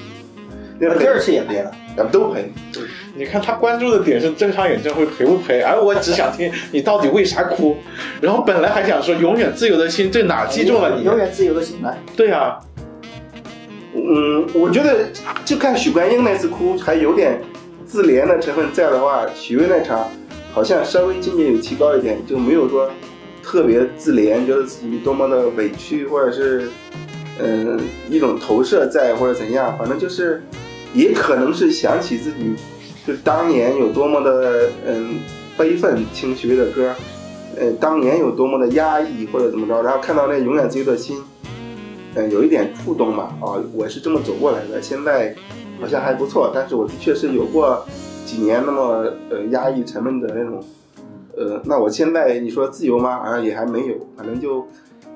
[0.81, 2.53] 那第二次也赔了，咱们都赔。
[3.15, 7.77] 你看他关注的点是这场演唱会赔不赔，而我只想听你到底为啥哭。
[8.21, 11.05] 然后本来还想说永远自由的心，这哪击中了你？
[11.05, 11.99] 永远自由的心来。
[12.17, 12.59] 对啊，
[13.95, 15.09] 嗯，我觉得
[15.45, 17.41] 就看许冠英那次哭还有点
[17.85, 20.09] 自怜的成分在的话，许巍那场
[20.53, 22.91] 好像稍微境界有提高一点，就没有说
[23.43, 26.69] 特别自怜，觉得自己多么的委屈，或者是
[27.43, 30.43] 嗯、一种投射在或者怎样，反正就是
[30.93, 32.55] 也可能是想起自己
[33.11, 35.19] 就当年有多么的嗯
[35.59, 36.95] 悲愤听许巍的歌，
[37.59, 41.21] 呃当年有多么的压抑或者怎么着，然后看到那永远自由的心，
[42.15, 45.35] 嗯、有一点触动嘛，啊、我是这么走过来的，现在
[45.81, 47.85] 好像还不错，但是我的确是有过
[48.25, 50.63] 几年那么呃压抑沉闷的那种。
[51.37, 53.19] 呃，那我现在你说自由吗？
[53.25, 54.69] 好像也还没有，反正就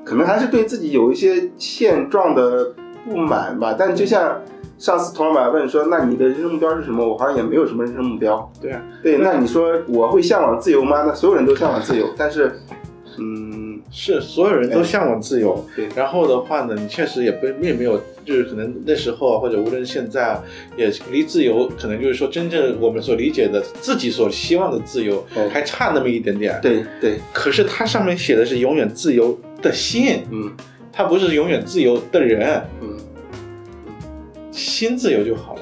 [0.05, 2.73] 可能还是对自己有一些现状的
[3.05, 3.77] 不满吧。
[3.79, 4.41] 但就像
[4.79, 7.07] 上次佟老板问说，那你的人生目标是什么？
[7.07, 8.53] 我好像也没有什么人生目标。
[8.61, 11.05] 对啊，对，那你说我会向往自由吗？
[11.07, 12.53] 那所有人都向往自由，但是，
[13.19, 15.65] 嗯，是所有人都向往自由。
[15.77, 20.43] 对然后的话呢，你确实也不并没有，就是可能那时候啊，或者无论现在啊，
[20.77, 26.59] 也离自由，可能就是说真正我们所理解的自己所希望的自由，还差那么一点点。
[26.61, 30.51] 对对，可是它上面写的是永远自由的心，嗯
[30.97, 32.94] 它不是永远自由的人，嗯，
[34.55, 35.61] 心自由就好了。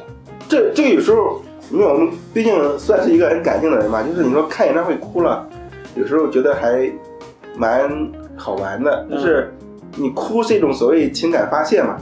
[0.49, 1.41] 这这个有时候，
[1.71, 5.49] 因为我们毕竟算是一个很感性的人嘛，就是你说看演唱会哭了，
[5.97, 6.93] 有时候觉得还
[7.57, 7.91] 蛮
[8.37, 9.53] 好玩的，就是
[9.97, 11.97] 你哭是一种所谓情感发泄嘛，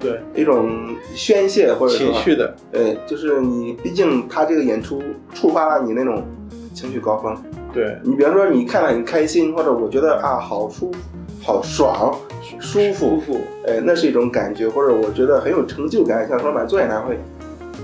[0.00, 5.00] 对，一种宣泄或者说情绪的，对，就是你毕竟他这个演出
[5.32, 6.24] 触发了你那种
[6.74, 7.36] 情绪高峰。
[7.72, 10.98] 对，你比方说你看了很开心，或者我觉得啊好舒服、
[11.46, 12.12] 好爽、
[12.58, 16.28] 舒服，服，哎，那是一种感觉，或者我觉得很有成就感。
[16.28, 17.16] 像说满座演唱会，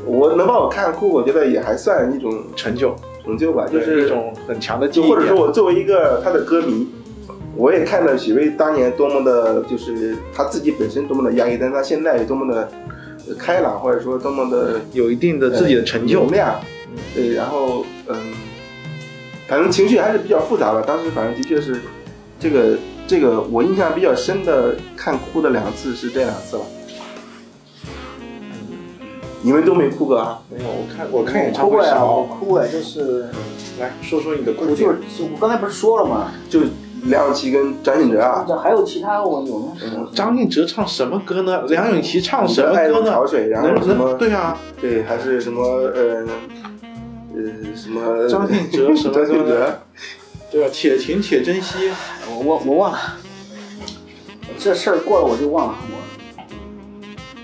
[0.05, 2.93] 我能把我看哭，我觉得也还算一种成就，
[3.23, 5.37] 成就吧，就就是一种很强的记忆就或者说。
[5.37, 6.89] 我作为一个他的歌迷，
[7.55, 12.69] 我也看到许巍当年多么的，就是他自己本身多么的压抑，但是他现在有多么的
[13.29, 16.27] 呃开朗，或者说多么的有一定的自己的成就
[17.15, 18.17] 对，然后嗯，
[19.47, 20.83] 反正情绪还是比较复杂的。
[20.83, 21.77] 当时反正的确是
[22.41, 22.77] 这个
[23.13, 26.63] 这个我印象比较深的看哭的两次是这两次了。
[29.43, 30.41] 你们都没哭过啊？
[30.49, 32.23] 没有，我看我看演唱会哭过呀，我。
[32.25, 33.27] 哭哎，就是
[33.79, 34.95] 来说说你的哭点就是。
[35.25, 36.33] 我刚才不是说了吗？
[36.49, 36.61] 就
[37.03, 39.77] 梁咏琪跟张信哲啊，这还有其他我有吗？
[40.15, 41.65] 张信哲唱什么歌呢？
[41.69, 43.51] 梁咏琪唱什么歌呢如潮水，？
[43.51, 46.25] 然后什么对啊，对，还是什么呃
[47.35, 47.43] 呃
[47.77, 49.81] 什么张信哲什么张信哲，
[50.53, 50.69] 对吧？
[50.71, 51.91] 且行且珍惜。
[52.29, 53.17] 我我我忘了，
[54.59, 55.79] 这事儿过了我就忘了。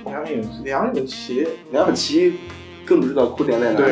[0.05, 2.35] 我梁咏梁咏琪，梁咏琪
[2.85, 3.77] 更不知道哭点在哪里。
[3.79, 3.87] 对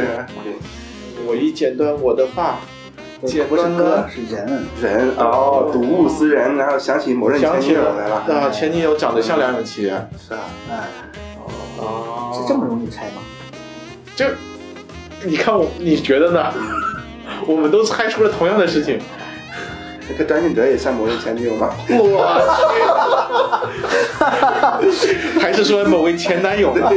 [0.45, 2.59] 对，我一剪断我的发，
[3.25, 4.11] 剪不是歌断了。
[4.11, 8.17] 是人，人哦，睹物思人，然后想起某任前女想起了友来了。
[8.17, 9.85] 啊，前女友长得像梁咏琪。
[9.85, 10.41] 是啊，
[10.71, 10.89] 哎，
[11.79, 13.23] 哦是这么容易猜吗？
[14.15, 14.27] 就
[15.25, 16.53] 你看我，你觉得呢？
[17.47, 18.99] 我们都猜出了同样的事情。
[20.09, 21.69] 那个张信哲也像某位前女友吗？
[21.89, 21.97] 我
[24.93, 26.89] 去，还是说某位前男友呢？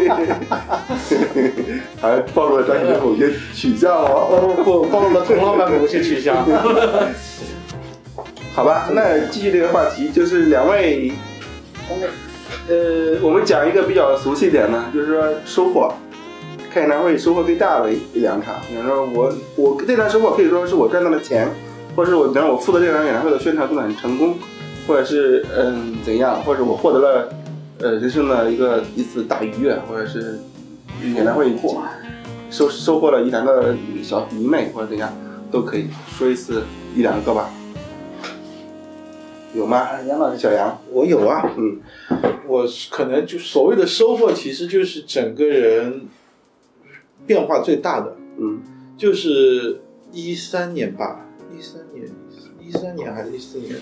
[2.00, 4.54] 还暴露了张信哲某些取向哦。
[4.58, 6.38] 不不，暴露了童老板某些取向。
[8.54, 11.12] 好吧，那继续这个话题，就是两位，
[12.68, 15.92] 呃，我们讲一个比较俗气一点的，就是说收获，
[16.72, 18.56] 看演唱会收获最大的一两场。
[18.70, 21.50] 比方说我我这段收获可以说是我赚到了钱，
[21.96, 24.36] 或者是我比方我负责这场演唱会的宣传做的很成功，
[24.88, 27.34] 或者是嗯怎样，或者我获得了
[27.80, 30.40] 呃人生的一个一次大愉悦，或者是
[31.16, 31.54] 演唱会
[32.52, 35.12] 收收获了一两个小迷妹或者怎样，
[35.52, 36.64] 都可以说一次
[36.96, 37.50] 一两个吧。
[39.56, 39.88] 有吗？
[40.08, 41.80] 杨老师，小杨，我有啊，嗯，
[42.48, 46.02] 我可能就所谓的收获，其实就是整个人
[47.30, 48.60] 变化最大的，嗯，
[48.98, 52.08] 就是一三年吧，一三年，
[52.60, 53.76] 一三年还是一四年，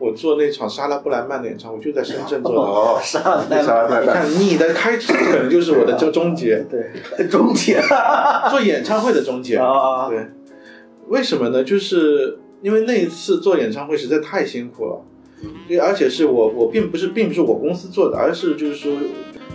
[0.00, 2.58] 我做那场莎拉布莱曼的演唱会，就在深圳做的。
[2.58, 7.80] 哦，杀了那啥来来，看你的开始可能就是我的终终结， 对，终结。
[8.50, 9.56] 做演唱会的终结。
[9.56, 10.26] 啊，对，
[11.06, 11.62] 为什么呢？
[11.62, 15.04] 就是因为那一次做演唱会实在太辛苦了，
[15.68, 18.96] 对，而且是我我并不是并不是我公司做的，而是就是说，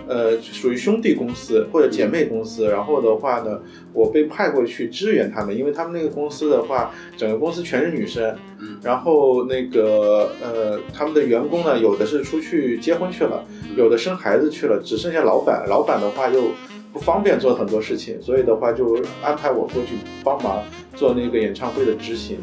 [0.07, 3.59] 呃，属于兄弟公司或者姐妹公司，然后的话呢，
[3.93, 8.35] 我被派过去支援他们，因为他们那个公司的话，整个公司全是女生，
[8.81, 13.43] 然后那个呃，他们的员工呢，有的是出去结婚去了，
[13.75, 16.51] 有的生孩子去了，只剩下老板，老板的话又
[16.93, 20.63] 不方便做很多事情，所以的话就安排我过去帮忙
[20.95, 22.37] 做那个演唱会的执行，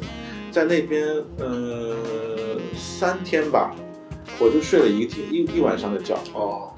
[0.50, 1.06] 在那边
[1.38, 1.96] 呃
[2.74, 3.74] 三天吧，
[4.38, 6.71] 我就睡了一天一一晚上的觉，哦，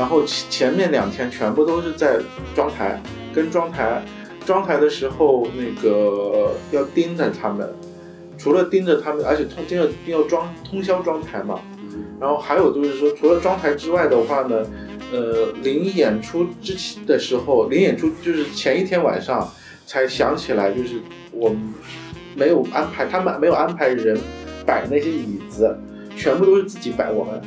[0.00, 2.18] 然后前前面两天全部都是在
[2.54, 2.98] 装台，
[3.34, 4.02] 跟装台，
[4.46, 7.70] 装台的时候那个要盯着他们，
[8.38, 11.60] 除了盯着他们，而且通盯着要装通宵装台嘛，
[12.18, 14.64] 然后还有就是说，除了装台之外的话呢，
[15.12, 19.46] 呃，临演出之前的时候，临演出就是前一天晚上
[19.84, 20.94] 才想起来，就是
[21.30, 21.60] 我们
[22.34, 24.18] 没有安排，他们没有安排人
[24.64, 25.78] 摆那些椅子，
[26.16, 27.42] 全部都是自己摆我们。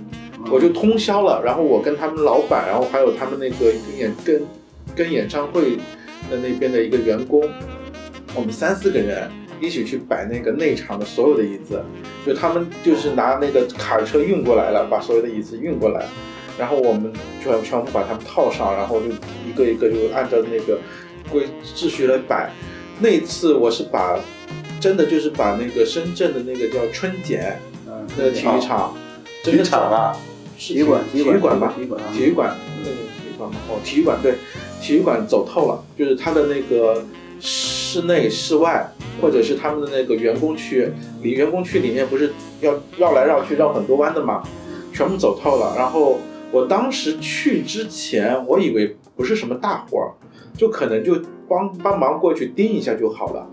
[0.52, 4.42] 我就通宵了，然后我跟他们老板，然后还有他们那个跟演跟
[4.96, 5.78] 跟演唱会
[6.30, 7.42] 的那边的一个员工，
[8.36, 9.30] 我们三四个人
[9.60, 11.82] 一起去摆那个内场的所有的椅子，
[12.26, 16.06] 就他们就是拿那个卡车运过来了，把所有的椅子运过来，
[16.58, 20.80] 然后我们全全部把它们套上，然后就一个一个就按照那个
[21.32, 22.52] 规秩序来摆。
[23.00, 24.20] 那次我是把
[24.80, 28.94] 真的就是把那个深圳的那个叫春茧嗯，那个体育场，
[29.44, 31.74] 体育场啊，是体育馆体育馆吧？
[31.76, 33.58] 体育馆啊体育馆，那个体育馆吗？
[33.70, 34.36] 哦，体育馆对，
[34.82, 37.04] 体育馆走透了，就是它的那个
[37.40, 38.90] 室内、室外，
[39.22, 40.90] 或者是他们的那个员工区，
[41.22, 42.32] 离员工区里面不是
[42.62, 44.44] 要绕来绕去绕很多弯的嘛，
[44.94, 45.76] 全部走透了。
[45.78, 46.20] 然后
[46.52, 50.12] 我当时去之前，我以为不是什么大活儿，
[50.58, 53.48] 就可能就帮帮忙过去盯一下就好了。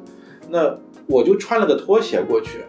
[0.51, 0.79] 那
[1.11, 2.61] 我就穿了个拖鞋过去，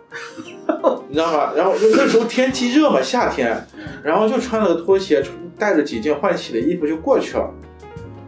[1.08, 1.54] 你知道吗？
[1.56, 3.56] 然后就那时候天气热嘛，夏天，
[4.04, 5.24] 然后就穿了个拖鞋，
[5.58, 7.54] 带着几件换洗的衣服就过去了。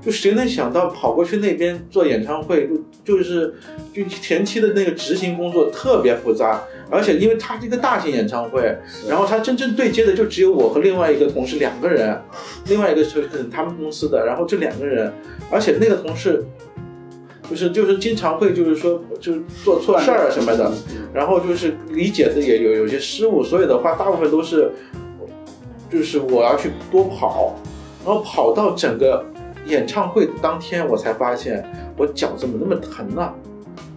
[0.05, 2.69] 就谁能想到跑过去那边做演唱会，
[3.05, 3.53] 就就是
[3.93, 6.61] 就前期的那个执行工作特别复杂，
[6.91, 12.21] 而且因为它是一个大型演唱会，然后他真正对接的就只有我和另外一个同事两个人，
[12.67, 15.13] 另外一个是他们公司的，然后这两个人，
[15.49, 16.45] 而且那个同事
[17.53, 20.71] 就是就是经常会就是说就是做错事儿什么的，
[21.13, 24.71] 然后就是理解的也有有些失误，所以的话大部分都是
[25.91, 27.55] 就是我要去多跑，
[28.03, 29.23] 然后跑到整个
[29.67, 31.63] 演唱会的当天，我才发现
[31.95, 33.31] 我脚怎么那么疼呢、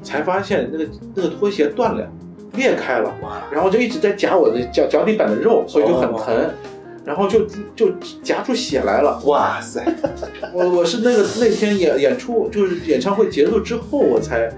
[0.03, 2.07] 才发现那个那个拖鞋断了，
[2.53, 3.11] 裂开了，
[3.51, 6.51] 然后就一直在夹我的脚脚底板的肉，所以就很疼，
[7.07, 7.47] 然后就
[7.77, 7.89] 就
[8.21, 9.23] 夹出血来了。
[9.27, 9.81] 哇塞，
[10.53, 14.53] 我我是那个那天演演出就是演唱会结束之后，我才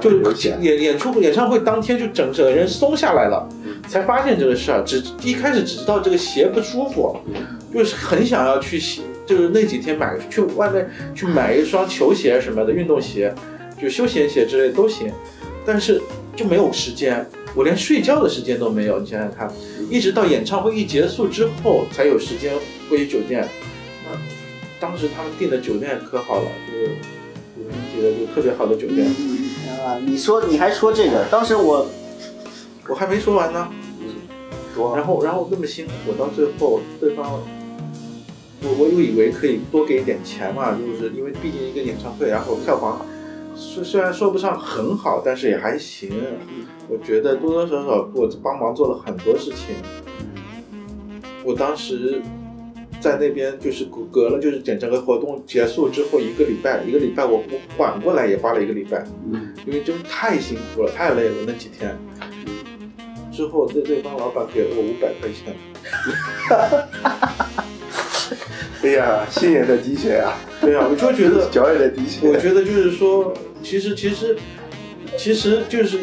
[0.00, 0.32] 就
[0.62, 3.48] 演演出演唱会当天就整整个人松下来了，
[3.88, 4.84] 才发现这个事儿。
[4.86, 7.18] 只一开始只知道这个鞋不舒服，
[7.74, 13.34] 就是很想要去洗，就是那几天买去外面去买一双球鞋什么的运动鞋，
[13.82, 15.12] 就休闲鞋之类都行，
[15.66, 16.00] 但是
[16.36, 18.98] 就没有时间，我连睡觉的时间都没有。
[19.00, 19.50] 你想想看，
[19.90, 22.54] 一直到演唱会一结束之后才有时间
[22.88, 23.48] 回酒店。
[24.04, 24.18] 那
[24.80, 26.92] 当时他们订的酒店可好了，就是
[27.56, 29.06] 五星级的，就特别好的酒店。
[29.84, 31.86] 啊，你说你还说这个，当时我
[32.88, 33.68] 我还没说完呢。
[34.74, 37.42] 多然后然后那么辛苦，到最后对方，
[38.62, 43.04] 我我又以为可以多给一点钱嘛，就是因为毕竟一个演唱会，然后票房
[43.56, 46.12] 虽虽然说不上很好，但是也还行。
[46.88, 49.76] 我觉得多多少少我帮忙做了很多事情。
[51.44, 52.20] 我当时
[53.00, 61.96] 在那边就是隔隔了，就是整整个活动结束之后一个礼拜，一个礼拜我我缓过来也花了一个礼拜，嗯因为真的太辛苦了，太累了那几天。
[63.30, 65.54] 之后这对方老板给了我五百块钱，
[68.82, 72.28] 哎呀，心也在滴血啊， 对啊，我就觉得， 脚也在滴血。
[72.28, 73.32] 我觉得就是说，
[73.62, 74.36] 其实其实
[75.16, 76.00] 其实就是，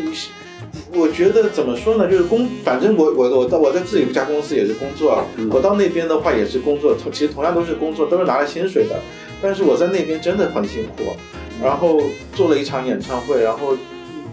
[0.95, 8.99] 我觉得怎么说呢，就是工，反正我我我到我在自己家公司也是工作，嗯我到那边的话也是工作，同其实同样都是工作，都是拿了薪水的，
[9.41, 11.15] 但是我在那边真的很辛苦，
[11.61, 12.01] 然后
[12.33, 13.77] 做了一场演唱会，然后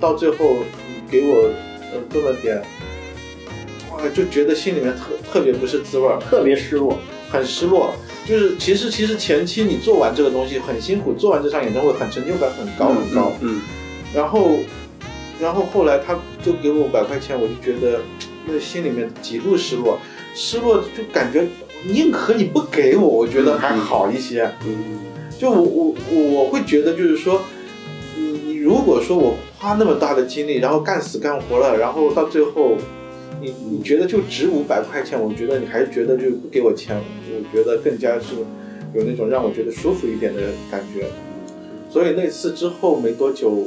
[0.01, 0.57] 到最后
[1.11, 1.51] 给我
[1.93, 2.63] 呃这么点，
[3.91, 6.99] 哇，就觉得心里面特特别不是滋味儿，特别失落。
[7.31, 7.95] 很失落。
[8.27, 13.33] 就是其实其实前期你做完这个东西很辛苦，做完这场演唱会很成就感很高很高。
[13.41, 13.61] 嗯，
[14.15, 14.59] 然后
[15.43, 18.01] 然后后来他就给我五百块钱，我就觉得
[18.47, 19.99] 那心里面极度失落，
[20.37, 21.45] 失落就感觉
[21.85, 24.49] 宁可你不给我，我觉得还好一些。
[24.65, 25.01] 嗯
[25.37, 27.43] 就我我我我会觉得就是说，
[28.17, 32.77] 你你如果说我花那么大的精力，然后干死干活了，然后到最后，
[33.41, 38.37] 你你觉得就值五百块钱，我觉得你还是觉得就不给我钱，我觉得更加是
[38.95, 40.41] 有那种让我觉得舒服一点的
[40.71, 41.07] 感觉。
[41.91, 43.67] 所以那次之后没多久，我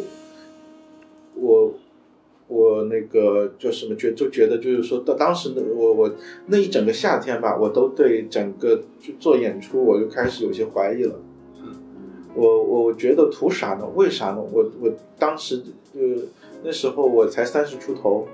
[2.75, 6.11] 我那个就什么觉就觉得就是说到当时的我我
[6.47, 11.15] 那一整个夏天吧，我都对整个就做演出我就开始有些怀疑了。
[12.33, 13.87] 我我觉得图啥呢？
[13.95, 14.43] 为啥呢？
[14.51, 16.01] 我我当时就
[16.63, 18.27] 那时候我才三十出头，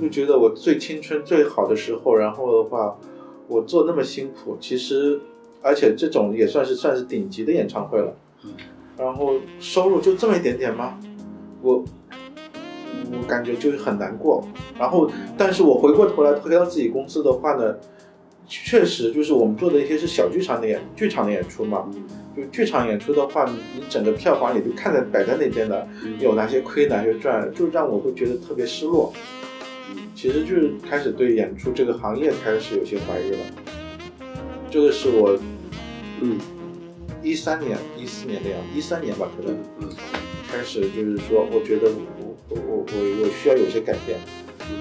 [0.00, 2.98] 就觉得我最青春最好的时候，然后的话，
[3.46, 5.20] 我做那么辛苦，其实
[5.62, 8.12] 而且这种也算是算是顶级的演唱会了，
[8.96, 10.98] 然后收入就这么一点点吗？
[11.62, 11.84] 我
[13.12, 14.46] 我感觉就是很难过。
[14.78, 17.76] 然后，但是我回过头来回到自己公司的话呢，
[18.46, 21.88] 确实就是我们做的一些是小剧场的演剧场的演出嘛，
[22.36, 25.86] 就剧场演出的话，你你整个票房也就看在摆在那边的，
[26.18, 29.12] 有哪些亏哪些赚，就让我会觉得特别失落。
[30.14, 33.38] 其实就是开始对演出这个行业开始有些怀疑了。
[34.70, 35.38] 这个是我
[36.20, 36.36] 嗯
[37.22, 39.88] 一三年、一四年那样，一三年吧，可能嗯
[40.50, 41.90] 开始就是说，我觉得
[42.48, 44.18] 我我我我我需要有些改变。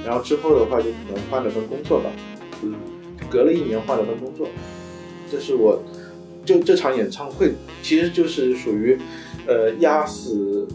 [0.05, 2.09] 然后之后的话，就可能换了份工作吧。
[2.63, 2.75] 嗯
[3.29, 4.47] 隔了一年换了份工作，
[5.29, 5.83] 这是我
[6.45, 7.51] 就这场演唱会
[7.83, 8.97] 其实就是属于
[9.45, 10.65] 呃压死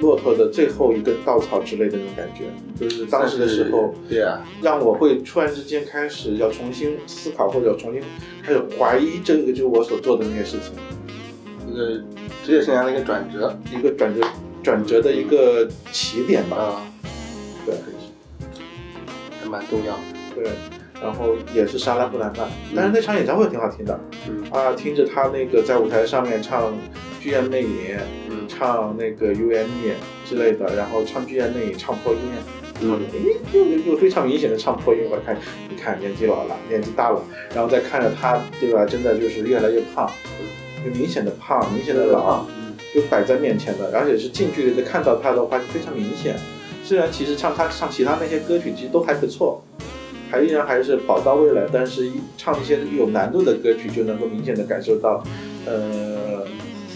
[0.00, 2.46] 骆驼的最后一根稻草之类的那种感觉，
[2.76, 8.02] 就是当时的时候，对啊，让我会突然之间开始要重新思考或者重新
[8.42, 10.72] 开始怀疑这个就是我所做的那些事情，
[11.70, 12.02] 一个
[12.44, 13.56] 职业生涯的一个转折。
[13.72, 14.26] 一个转折
[14.62, 16.86] 转折的一个起点吧，啊，
[17.66, 17.74] 对
[19.42, 20.00] 还蛮重要的。
[20.34, 20.50] 对。
[21.02, 23.98] 然后也是莎拉布兰曼，但是那场演唱会挺好听的，
[24.28, 24.44] 嗯。
[24.52, 26.68] 啊，听着他那个在舞台上面唱
[27.20, 27.68] 《剧院魅影》，
[28.30, 28.46] 嗯。
[28.48, 29.94] 唱那个 U M E
[30.24, 32.20] 之类的，然后唱剧院魅影唱破音，
[32.82, 33.00] 嗯。
[33.12, 35.36] 诶又又又非常明显的唱破音，我看
[35.68, 37.20] 你看年纪老了，年纪大了，
[37.52, 38.84] 然后再看着他，对吧？
[38.86, 40.08] 真的就是越来越胖，
[40.84, 42.61] 就明显的胖，明显的老，嗯
[42.94, 46.36] 就摆在面前的，而且是近距离的看到他的话就非常明显。
[46.84, 49.62] 虽然其实唱他唱其他那些歌曲其实都还不错，
[50.30, 55.22] 还依然还是宝到位了，但是一唱一些有难度的歌曲就能够明显的感受到，
[55.64, 56.44] 呃，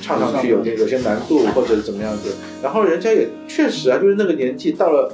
[0.03, 2.35] 唱上去有些有些难度或者怎么样子。
[2.63, 5.13] 然后人家也确实啊，就是那个年纪到了，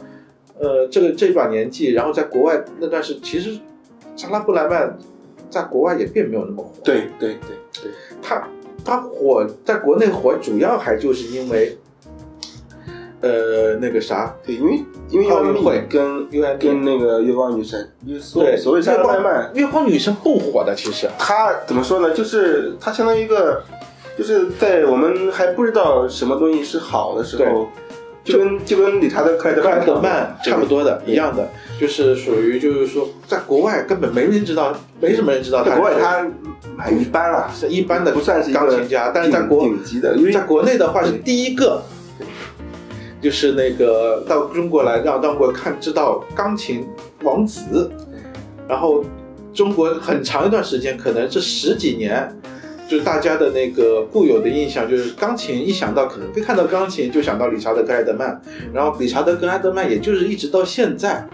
[0.59, 3.59] 呃，这个这把年纪，然后在国外那段时，其实
[4.17, 4.99] 莎拉布莱曼
[5.51, 6.73] 在国外也并没有那么火。
[6.83, 8.49] 对对对对，他
[8.85, 11.79] 他火在国内火，主要还就是因为，
[13.21, 17.89] 呃，那个啥，对，因为因为奥运会跟 U M 跟那个月光女神，
[18.35, 22.13] 对，所谓的外卖，月光女神不火的，其实她怎么说呢？
[22.13, 23.63] 就是她相当于一个，
[24.19, 27.69] 就是在我们还不知道什么东西是好的时候，
[28.25, 31.49] 就跟就跟理查德克莱德曼曼差不多的，一样的，
[31.81, 35.77] 就是属于就是说，在国外根本没人知道，没什么人知道他。
[35.77, 36.31] 国外他
[36.79, 41.83] 很一般了，是一般的不算是钢琴家，但是在顶国顶级的，因为在国内的话是第一个，
[43.21, 46.87] 就是那个到中国来让中国看知道钢琴
[47.23, 47.91] 王子，
[48.69, 49.05] 然后
[49.53, 52.33] 中国很长一段时间，可能这十几年，
[52.89, 58.41] 就是大家的那个固有的印象就是钢琴一想到可能会看到钢琴就想到理查德克莱德曼，
[58.73, 61.27] 然后理查德克莱德曼也就是一直到现在，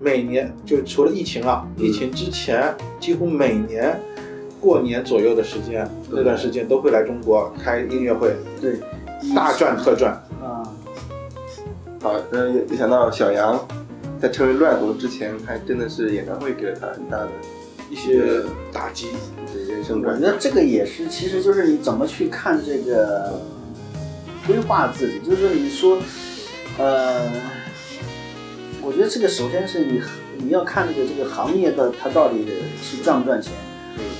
[0.00, 3.98] 每年就除了疫情啊，嗯疫情之前几乎每年。
[4.60, 8.74] 过年左右的时间，那段时间都会来中国开音乐会，对，
[9.32, 10.12] 大赚特赚。
[10.42, 10.66] 啊，
[12.02, 13.56] 好，那，没想到小杨
[14.20, 17.28] 在成为乱童之前，还真的是演唱会给了他很大的
[17.90, 19.06] 一些打击，
[19.52, 20.26] 的人生观我觉。
[20.26, 23.40] 得这个也是，其实就是你怎么去看这个
[24.46, 25.98] 规划自己，就是你说，
[26.78, 27.20] 呃，
[28.82, 30.00] 我觉得这个首先是你
[30.38, 32.46] 你要看这个这个行业的它到底
[32.82, 33.52] 是赚不赚钱，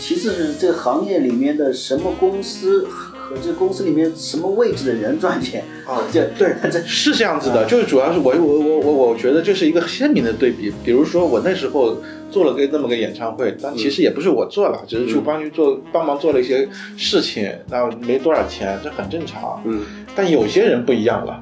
[0.01, 10.73] 其次是这个行业里面的什么公司和这公司里面什么位置的人赚钱啊 这对 这是这样子的，就是主要是我我我我我觉得这是一个鲜明的对比。
[10.83, 11.99] 比如说我那时候
[12.31, 19.63] 做了个那么个演唱会，但其实也不是我做了，只是去帮去做帮忙做了一些事情，然后没多少钱，这很正常。
[19.65, 19.81] 嗯，
[20.15, 21.41] 但有些人不一样了，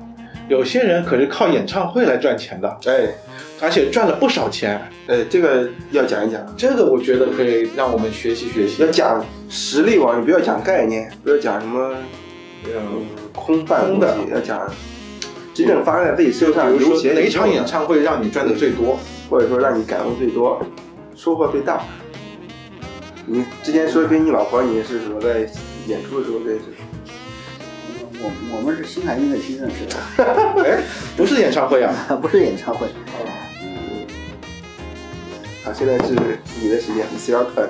[0.49, 3.09] 有些人可是靠演唱会来赚钱的，哎
[3.59, 4.79] 而且赚了不少钱。
[5.07, 8.89] 哎，这个要讲一讲，这个我觉得可以让我们学习学习要。
[8.91, 11.95] 讲实力往，不要讲概念，不要讲什么
[12.67, 14.71] 嗯嗯空泛空的东西，要讲
[15.55, 18.99] 真正发生在自己身上，比如说哪场演，唱会让你赚的最多？
[19.29, 20.61] 或者说让你感悟最多，
[21.15, 21.83] 收获最大。
[23.27, 25.41] 你之前说跟你老婆你是什么在
[25.89, 26.77] 演出的时候认识的？
[28.23, 30.25] 我我们是新海音乐厅认识的，
[30.65, 30.81] 哎，
[31.17, 32.87] 不是演唱会啊， 不是演唱会。
[35.63, 36.15] 好，现在是
[36.61, 37.69] 你的时间，It's your turn。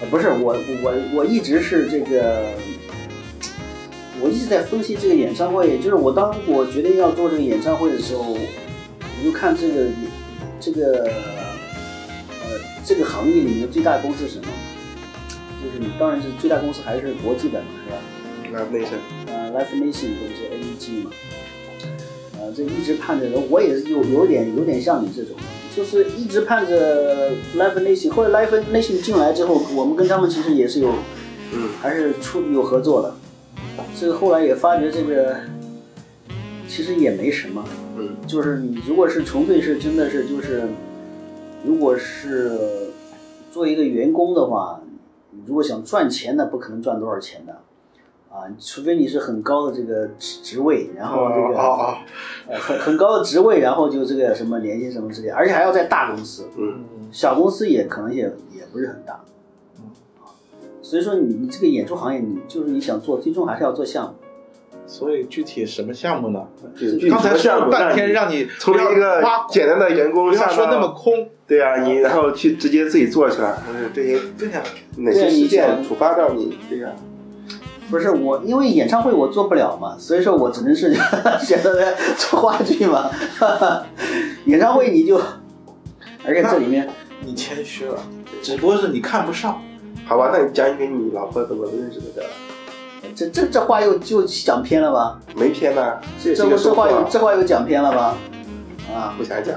[0.00, 2.52] 呃，不是我我我一直是这个，
[4.20, 9.86] 我一直在分析这个演唱会，就是我当我决定要做这个演唱会的时候，我就看这个
[10.60, 14.44] 这个呃这个行业里面最大的公司是什么？
[15.62, 17.98] 就是你当然是最大公司还是国际的嘛，是吧？
[18.52, 21.10] 那内神，呃，Life Nation 或者是 AEG 嘛，
[22.40, 25.36] 呃，这一直盼着，我也是有有点有点像你这种，
[25.76, 30.94] 就是一直盼着 Life Nation，后来 Life Nation 进来之后，我们跟他们其实也是有，
[31.52, 33.14] 嗯，还是出有合作的，
[34.00, 35.36] 这个后来也发觉这个
[36.70, 37.64] 其实也没什么，
[37.98, 40.68] 嗯，就是你如果是纯粹是真的是就是，
[41.64, 42.92] 如果是
[43.50, 44.80] 做一个员工的话，
[45.44, 47.52] 如果想赚钱的，不可能赚多少钱的，
[48.30, 51.94] 啊，除非你是很高的这个职职位，然后这个、哦哦
[52.48, 58.22] 呃很很高的职位，然后就这个什么年薪什么之类，而且还要在大公司，嗯，小公司也可能也
[58.54, 59.14] 也不是很大，
[60.20, 60.30] 啊，
[60.82, 64.14] 所以说你你这个演出行业，你就是你想做，最终还是要做项目。
[64.90, 66.40] 所以具体什么项目呢？
[66.74, 71.28] 就是具体刚才说了半天，让你从一个简单的员工上不要说那么空。
[71.46, 74.60] 对啊，你然后去直接自己做起来，就是这些对呀，
[74.96, 76.58] 哪些事件触发到你？
[76.68, 76.90] 对呀，
[77.88, 80.92] 不是我，因为演唱会我做不了嘛，所以说我只能是
[81.40, 83.08] 选择在做话剧嘛。
[84.46, 85.20] 演唱会你就，
[86.24, 86.88] 而且这里面
[87.24, 87.96] 你谦虚了，
[88.42, 89.62] 只不过是你看不上。
[90.04, 92.24] 好吧，那你讲一讲你老婆怎么认识的？
[93.14, 95.18] 这这这话又就讲偏了吧？
[95.36, 98.16] 没偏呐，这这这这个说话话又这话又讲偏了吧？
[98.94, 99.54] 啊，不想讲，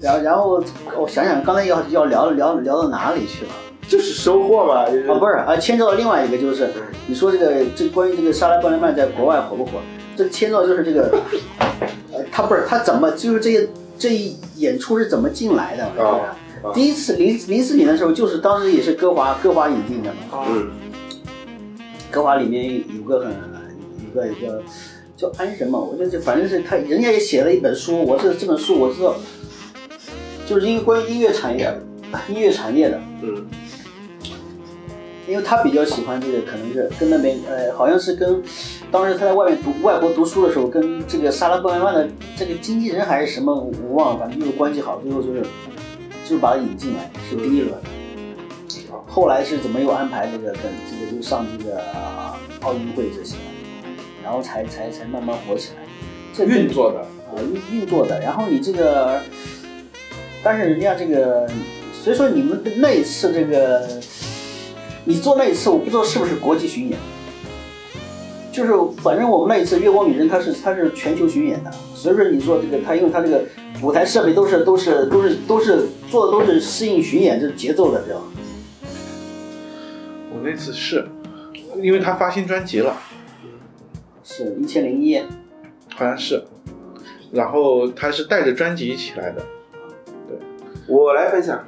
[0.00, 0.64] 然后然后
[0.98, 3.50] 我想想，刚才要要聊聊聊到哪里去了？
[3.86, 6.70] 就是收获嘛，就是啊，不是啊，牵扯到另外一个就是，
[7.06, 9.72] 你说这个这关于这个沙拉·布莱曼在国外火不火？
[10.16, 11.18] 这牵扯到就是这个，
[12.12, 15.84] 呃，他不是他怎么就是这些这一演出是怎么进来的？
[16.04, 16.34] 啊
[16.72, 20.46] 第一次零零四年的时候，就是当时也是歌华歌华引进的嘛。
[20.48, 20.70] 嗯
[22.14, 23.32] 歌华里面有个很
[24.06, 24.62] 有个一个
[25.16, 29.16] 叫安什么，我觉得这反正是他人家也写了一本书，我这这本书我知道，
[30.46, 31.76] 就是因为关于音乐产业
[32.28, 33.44] 音乐产业的，嗯
[35.26, 38.42] 因为他比较喜欢这个，可能是跟那边呃，好像是跟
[38.92, 42.06] 当时他在外面读外国读书的时候，跟这个萨拉布莱曼的
[42.36, 45.40] 这个经纪人还是什么，我忘了，反正就是关系好，最后就是
[46.24, 47.72] 就是把他引进来，是第一轮。
[49.14, 53.36] 后来是怎么又安排这个等这个就上这个啊奥运会这些，
[54.24, 55.86] 然后才才才慢慢火起来。
[56.36, 57.38] 这运作的，啊
[57.70, 59.20] 运运作的，然后你这个，
[60.42, 61.48] 但是人家这个，
[61.92, 63.88] 所以说你们那一次这个，
[65.04, 66.98] 你做那一次，我不知道是不是国际巡演，
[68.50, 73.44] 就是反正我们那一次月光女神，它是它是全球巡演的，所以说你说这个它因为它这个
[73.80, 78.24] 舞台设备都是都是都是都是做的都是适应巡演这节奏的，知道吗？
[80.44, 81.08] 我那次是，
[81.80, 82.94] 因为他发新专辑了，
[84.22, 85.24] 是一千零一夜，
[85.94, 86.44] 好像是，
[87.32, 89.42] 然后他是带着专辑一起来的。
[90.28, 90.36] 对。
[90.86, 91.64] 我来分享，